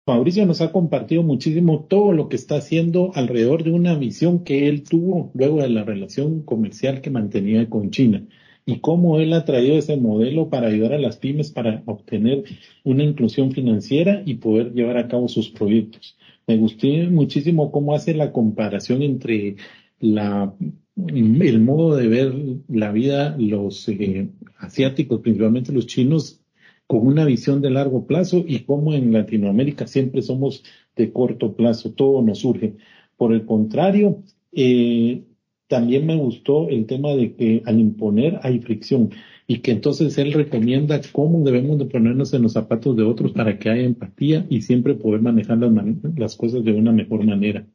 Mauricio 0.06 0.46
nos 0.46 0.62
ha 0.62 0.72
compartido 0.72 1.22
muchísimo 1.24 1.86
todo 1.88 2.14
lo 2.14 2.30
que 2.30 2.36
está 2.36 2.56
haciendo 2.56 3.12
alrededor 3.14 3.64
de 3.64 3.72
una 3.72 3.96
visión 3.96 4.44
que 4.44 4.68
él 4.68 4.84
tuvo 4.84 5.32
luego 5.36 5.62
de 5.62 5.70
la 5.70 5.84
relación 5.84 6.42
comercial 6.42 7.02
que 7.02 7.12
mantenía 7.12 7.70
con 7.70 7.92
China 7.92 8.26
y 8.66 8.80
cómo 8.80 9.20
él 9.20 9.34
ha 9.34 9.46
traído 9.46 9.78
ese 9.78 9.98
modelo 9.98 10.50
para 10.50 10.68
ayudar 10.68 10.94
a 10.94 11.00
las 11.00 11.18
pymes 11.18 11.52
para 11.52 11.84
obtener 11.86 12.44
una 12.84 13.04
inclusión 13.04 13.52
financiera 13.52 14.22
y 14.26 14.36
poder 14.36 14.74
llevar 14.74 14.98
a 14.98 15.08
cabo 15.08 15.28
sus 15.28 15.50
proyectos. 15.50 16.18
Me 16.48 16.58
gustó 16.58 16.88
muchísimo 17.12 17.72
cómo 17.72 17.94
hace 17.94 18.14
la 18.14 18.32
comparación 18.32 19.02
entre 19.02 19.56
el 20.00 21.60
modo 21.62 21.96
de 21.96 22.08
ver 22.08 22.34
la 22.68 22.92
vida, 22.92 23.36
los 23.38 23.88
eh, 23.90 24.30
asiáticos, 24.58 25.22
principalmente 25.22 25.72
los 25.72 25.88
chinos, 25.88 26.39
con 26.90 27.06
una 27.06 27.24
visión 27.24 27.62
de 27.62 27.70
largo 27.70 28.08
plazo 28.08 28.44
y 28.48 28.62
cómo 28.62 28.96
en 28.96 29.14
Latinoamérica 29.14 29.86
siempre 29.86 30.24
somos 30.24 30.64
de 30.96 31.14
corto 31.14 31.56
plazo, 31.56 31.92
todo 31.94 32.24
nos 32.24 32.40
surge. 32.40 32.78
Por 33.16 33.32
el 33.32 33.46
contrario, 33.46 34.24
eh, 34.52 35.24
también 35.68 36.08
me 36.08 36.16
gustó 36.16 36.68
el 36.68 36.88
tema 36.88 37.14
de 37.14 37.36
que 37.36 37.62
al 37.68 37.80
imponer 37.80 38.40
hay 38.42 38.58
fricción 38.58 39.12
y 39.46 39.60
que 39.60 39.70
entonces 39.70 40.18
él 40.18 40.34
recomienda 40.34 41.00
cómo 41.12 41.44
debemos 41.44 41.78
de 41.78 41.86
ponernos 41.86 42.34
en 42.34 42.42
los 42.42 42.54
zapatos 42.54 42.98
de 42.98 43.04
otros 43.04 43.34
para 43.34 43.60
que 43.60 43.70
haya 43.70 43.84
empatía 43.84 44.48
y 44.50 44.64
siempre 44.64 44.96
poder 44.96 45.22
manejar 45.22 45.60
las, 45.60 45.72
las 46.18 46.36
cosas 46.36 46.64
de 46.64 46.74
una 46.74 46.92
mejor 46.92 47.24
manera. 47.24 47.68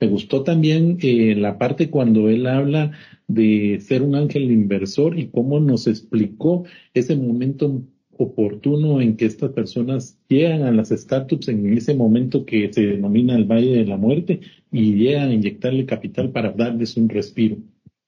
Me 0.00 0.06
gustó 0.06 0.44
también 0.44 0.98
eh, 1.02 1.34
la 1.34 1.58
parte 1.58 1.90
cuando 1.90 2.28
él 2.28 2.46
habla 2.46 2.92
de 3.26 3.80
ser 3.80 4.02
un 4.02 4.14
ángel 4.14 4.52
inversor 4.52 5.18
y 5.18 5.30
cómo 5.30 5.58
nos 5.58 5.88
explicó 5.88 6.64
ese 6.94 7.16
momento 7.16 7.82
oportuno 8.22 9.00
en 9.00 9.16
que 9.16 9.26
estas 9.26 9.50
personas 9.52 10.18
llegan 10.28 10.62
a 10.62 10.72
las 10.72 10.90
startups 10.90 11.48
en 11.48 11.76
ese 11.76 11.94
momento 11.94 12.44
que 12.44 12.72
se 12.72 12.86
denomina 12.86 13.36
el 13.36 13.44
Valle 13.44 13.76
de 13.76 13.84
la 13.84 13.96
Muerte 13.96 14.40
y 14.70 14.94
llegan 14.94 15.28
a 15.30 15.34
inyectarle 15.34 15.86
capital 15.86 16.30
para 16.30 16.52
darles 16.52 16.96
un 16.96 17.08
respiro. 17.08 17.58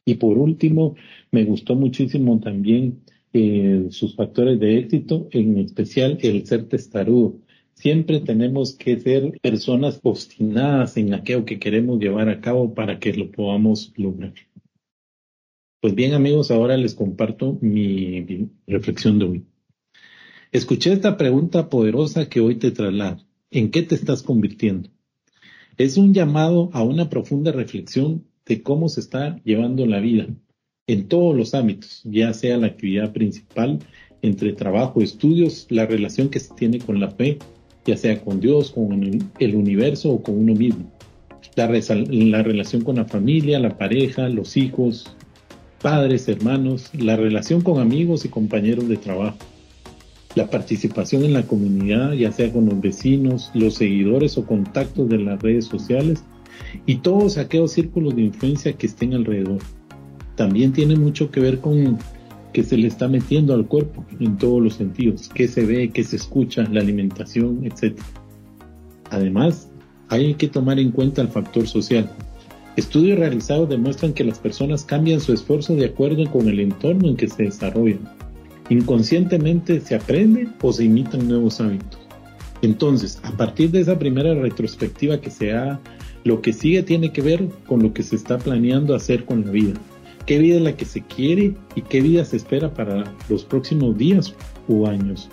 Y 0.06 0.14
por 0.14 0.38
último, 0.38 0.96
me 1.30 1.44
gustó 1.44 1.74
muchísimo 1.76 2.38
también 2.40 3.02
eh, 3.32 3.86
sus 3.90 4.14
factores 4.14 4.60
de 4.60 4.78
éxito, 4.78 5.28
en 5.32 5.58
especial 5.58 6.18
el 6.22 6.46
ser 6.46 6.68
testarudo. 6.68 7.40
Siempre 7.74 8.20
tenemos 8.20 8.74
que 8.76 8.98
ser 9.00 9.38
personas 9.42 9.98
obstinadas 10.02 10.96
en 10.96 11.14
aquello 11.14 11.44
que 11.44 11.58
queremos 11.58 11.98
llevar 11.98 12.28
a 12.28 12.40
cabo 12.40 12.74
para 12.74 12.98
que 12.98 13.12
lo 13.12 13.30
podamos 13.30 13.92
lograr. 13.96 14.34
Pues 15.80 15.94
bien 15.94 16.14
amigos, 16.14 16.50
ahora 16.50 16.76
les 16.76 16.94
comparto 16.94 17.58
mi 17.60 18.48
reflexión 18.66 19.18
de 19.18 19.24
hoy. 19.24 19.44
Escuché 20.54 20.92
esta 20.92 21.16
pregunta 21.16 21.68
poderosa 21.68 22.28
que 22.28 22.38
hoy 22.38 22.54
te 22.54 22.70
traslado. 22.70 23.18
¿En 23.50 23.72
qué 23.72 23.82
te 23.82 23.96
estás 23.96 24.22
convirtiendo? 24.22 24.88
Es 25.78 25.96
un 25.96 26.14
llamado 26.14 26.70
a 26.72 26.84
una 26.84 27.10
profunda 27.10 27.50
reflexión 27.50 28.22
de 28.46 28.62
cómo 28.62 28.88
se 28.88 29.00
está 29.00 29.40
llevando 29.42 29.84
la 29.84 29.98
vida 29.98 30.28
en 30.86 31.08
todos 31.08 31.34
los 31.34 31.54
ámbitos, 31.54 32.02
ya 32.04 32.32
sea 32.34 32.56
la 32.56 32.68
actividad 32.68 33.12
principal, 33.12 33.80
entre 34.22 34.52
trabajo, 34.52 35.02
estudios, 35.02 35.66
la 35.70 35.86
relación 35.86 36.28
que 36.28 36.38
se 36.38 36.54
tiene 36.54 36.78
con 36.78 37.00
la 37.00 37.10
fe, 37.10 37.38
ya 37.84 37.96
sea 37.96 38.22
con 38.22 38.38
Dios, 38.38 38.70
con 38.70 39.02
el 39.40 39.56
universo 39.56 40.10
o 40.10 40.22
con 40.22 40.38
uno 40.38 40.54
mismo. 40.54 40.88
La, 41.56 41.66
la 41.66 42.42
relación 42.44 42.82
con 42.82 42.94
la 42.94 43.06
familia, 43.06 43.58
la 43.58 43.76
pareja, 43.76 44.28
los 44.28 44.56
hijos, 44.56 45.16
padres, 45.82 46.28
hermanos, 46.28 46.90
la 46.96 47.16
relación 47.16 47.60
con 47.60 47.80
amigos 47.80 48.24
y 48.24 48.28
compañeros 48.28 48.86
de 48.86 48.98
trabajo 48.98 49.38
la 50.34 50.50
participación 50.50 51.24
en 51.24 51.32
la 51.32 51.44
comunidad, 51.44 52.12
ya 52.12 52.32
sea 52.32 52.52
con 52.52 52.66
los 52.66 52.80
vecinos, 52.80 53.50
los 53.54 53.74
seguidores 53.74 54.36
o 54.36 54.44
contactos 54.44 55.08
de 55.08 55.18
las 55.18 55.40
redes 55.40 55.66
sociales 55.66 56.24
y 56.86 56.96
todos 56.96 57.38
aquellos 57.38 57.72
círculos 57.72 58.16
de 58.16 58.22
influencia 58.22 58.72
que 58.72 58.86
estén 58.86 59.14
alrededor. 59.14 59.58
También 60.36 60.72
tiene 60.72 60.96
mucho 60.96 61.30
que 61.30 61.40
ver 61.40 61.60
con 61.60 61.98
que 62.52 62.62
se 62.62 62.76
le 62.76 62.86
está 62.86 63.08
metiendo 63.08 63.54
al 63.54 63.66
cuerpo 63.66 64.04
en 64.20 64.38
todos 64.38 64.62
los 64.62 64.74
sentidos, 64.74 65.28
qué 65.34 65.48
se 65.48 65.64
ve, 65.64 65.90
qué 65.90 66.04
se 66.04 66.16
escucha, 66.16 66.64
la 66.70 66.80
alimentación, 66.80 67.64
etc. 67.64 67.98
Además, 69.10 69.70
hay 70.08 70.34
que 70.34 70.48
tomar 70.48 70.78
en 70.78 70.92
cuenta 70.92 71.22
el 71.22 71.28
factor 71.28 71.66
social. 71.66 72.10
Estudios 72.76 73.18
realizados 73.18 73.68
demuestran 73.68 74.12
que 74.12 74.24
las 74.24 74.38
personas 74.38 74.84
cambian 74.84 75.20
su 75.20 75.32
esfuerzo 75.32 75.74
de 75.76 75.86
acuerdo 75.86 76.28
con 76.30 76.48
el 76.48 76.60
entorno 76.60 77.08
en 77.08 77.16
que 77.16 77.28
se 77.28 77.44
desarrollan 77.44 78.00
inconscientemente 78.68 79.80
se 79.80 79.94
aprende 79.94 80.48
o 80.62 80.72
se 80.72 80.84
imitan 80.84 81.28
nuevos 81.28 81.60
hábitos. 81.60 82.00
Entonces, 82.62 83.20
a 83.22 83.32
partir 83.32 83.70
de 83.70 83.80
esa 83.80 83.98
primera 83.98 84.34
retrospectiva 84.34 85.20
que 85.20 85.30
se 85.30 85.52
ha, 85.52 85.80
lo 86.24 86.40
que 86.40 86.52
sigue 86.52 86.82
tiene 86.82 87.12
que 87.12 87.20
ver 87.20 87.48
con 87.66 87.82
lo 87.82 87.92
que 87.92 88.02
se 88.02 88.16
está 88.16 88.38
planeando 88.38 88.94
hacer 88.94 89.24
con 89.26 89.44
la 89.44 89.50
vida. 89.50 89.74
¿Qué 90.26 90.38
vida 90.38 90.56
es 90.56 90.62
la 90.62 90.74
que 90.74 90.86
se 90.86 91.02
quiere 91.02 91.54
y 91.74 91.82
qué 91.82 92.00
vida 92.00 92.24
se 92.24 92.38
espera 92.38 92.72
para 92.72 93.04
los 93.28 93.44
próximos 93.44 93.98
días 93.98 94.34
o 94.68 94.86
años? 94.86 95.28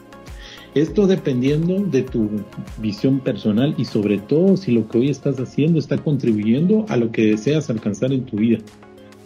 Esto 0.75 1.07
dependiendo 1.07 1.79
de 1.79 2.01
tu 2.01 2.29
visión 2.81 3.19
personal 3.19 3.73
y 3.77 3.85
sobre 3.85 4.17
todo 4.17 4.57
si 4.57 4.71
lo 4.71 4.87
que 4.87 4.97
hoy 4.97 5.09
estás 5.09 5.39
haciendo 5.39 5.79
está 5.79 5.97
contribuyendo 5.97 6.85
a 6.89 6.97
lo 6.97 7.11
que 7.11 7.27
deseas 7.27 7.69
alcanzar 7.69 8.11
en 8.11 8.25
tu 8.25 8.37
vida, 8.37 8.59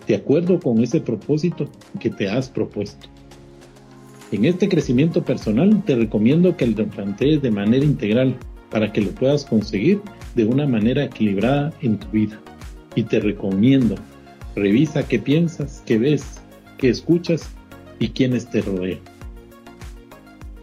de 0.08 0.16
acuerdo 0.16 0.60
con 0.60 0.84
ese 0.84 1.02
propósito 1.02 1.68
que 2.00 2.12
te 2.12 2.30
has 2.30 2.50
propuesto. 2.50 3.08
En 4.36 4.44
este 4.44 4.68
crecimiento 4.68 5.24
personal 5.24 5.82
te 5.86 5.96
recomiendo 5.96 6.58
que 6.58 6.68
lo 6.68 6.86
plantees 6.88 7.42
de 7.42 7.52
manera 7.52 7.86
integral 7.86 8.36
para 8.70 8.92
que 8.92 9.00
lo 9.00 9.12
puedas 9.12 9.46
conseguir 9.46 10.02
de 10.36 10.44
una 10.44 10.68
manera 10.68 11.06
equilibrada 11.06 11.72
en 11.82 11.98
tu 11.98 12.08
vida. 12.10 12.38
Y 12.96 13.04
te 13.04 13.22
recomiendo, 13.22 13.96
revisa 14.54 15.08
qué 15.08 15.20
piensas, 15.20 15.82
qué 15.86 15.98
ves, 15.98 16.42
qué 16.78 16.90
escuchas 16.90 17.50
y 17.98 18.10
quiénes 18.10 18.50
te 18.50 18.62
rodean. 18.62 19.00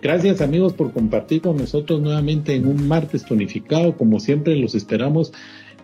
Gracias 0.02 0.42
amigos 0.42 0.74
por 0.74 0.92
compartir 0.92 1.40
con 1.40 1.56
nosotros 1.56 2.02
nuevamente 2.02 2.54
en 2.54 2.66
un 2.66 2.86
martes 2.86 3.24
tonificado. 3.24 3.96
Como 3.96 4.20
siempre 4.20 4.54
los 4.54 4.74
esperamos 4.74 5.32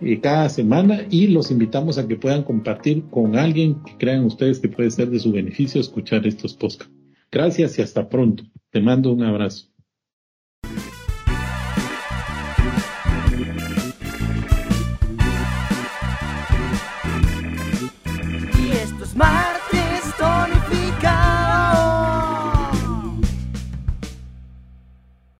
eh, 0.03 0.20
cada 0.20 0.51
semana 0.51 1.07
y 1.09 1.28
los 1.28 1.51
invitamos 1.51 1.97
a 1.97 2.07
que 2.07 2.16
puedan 2.16 2.43
compartir 2.43 3.05
con 3.11 3.36
alguien 3.36 3.76
que 3.82 3.97
crean 3.97 4.26
ustedes 4.26 4.61
que 4.61 4.68
puede 4.68 4.91
ser 4.91 5.09
de 5.09 5.20
su 5.20 5.32
beneficio 5.32 5.80
escuchar 5.80 6.26
estos 6.26 6.53
podcasts. 6.53 6.97
Gracias 7.33 7.79
y 7.79 7.83
hasta 7.83 8.07
pronto. 8.09 8.45
Te 8.70 8.81
mando 8.83 9.12
un 9.12 9.22
abrazo. 9.22 9.68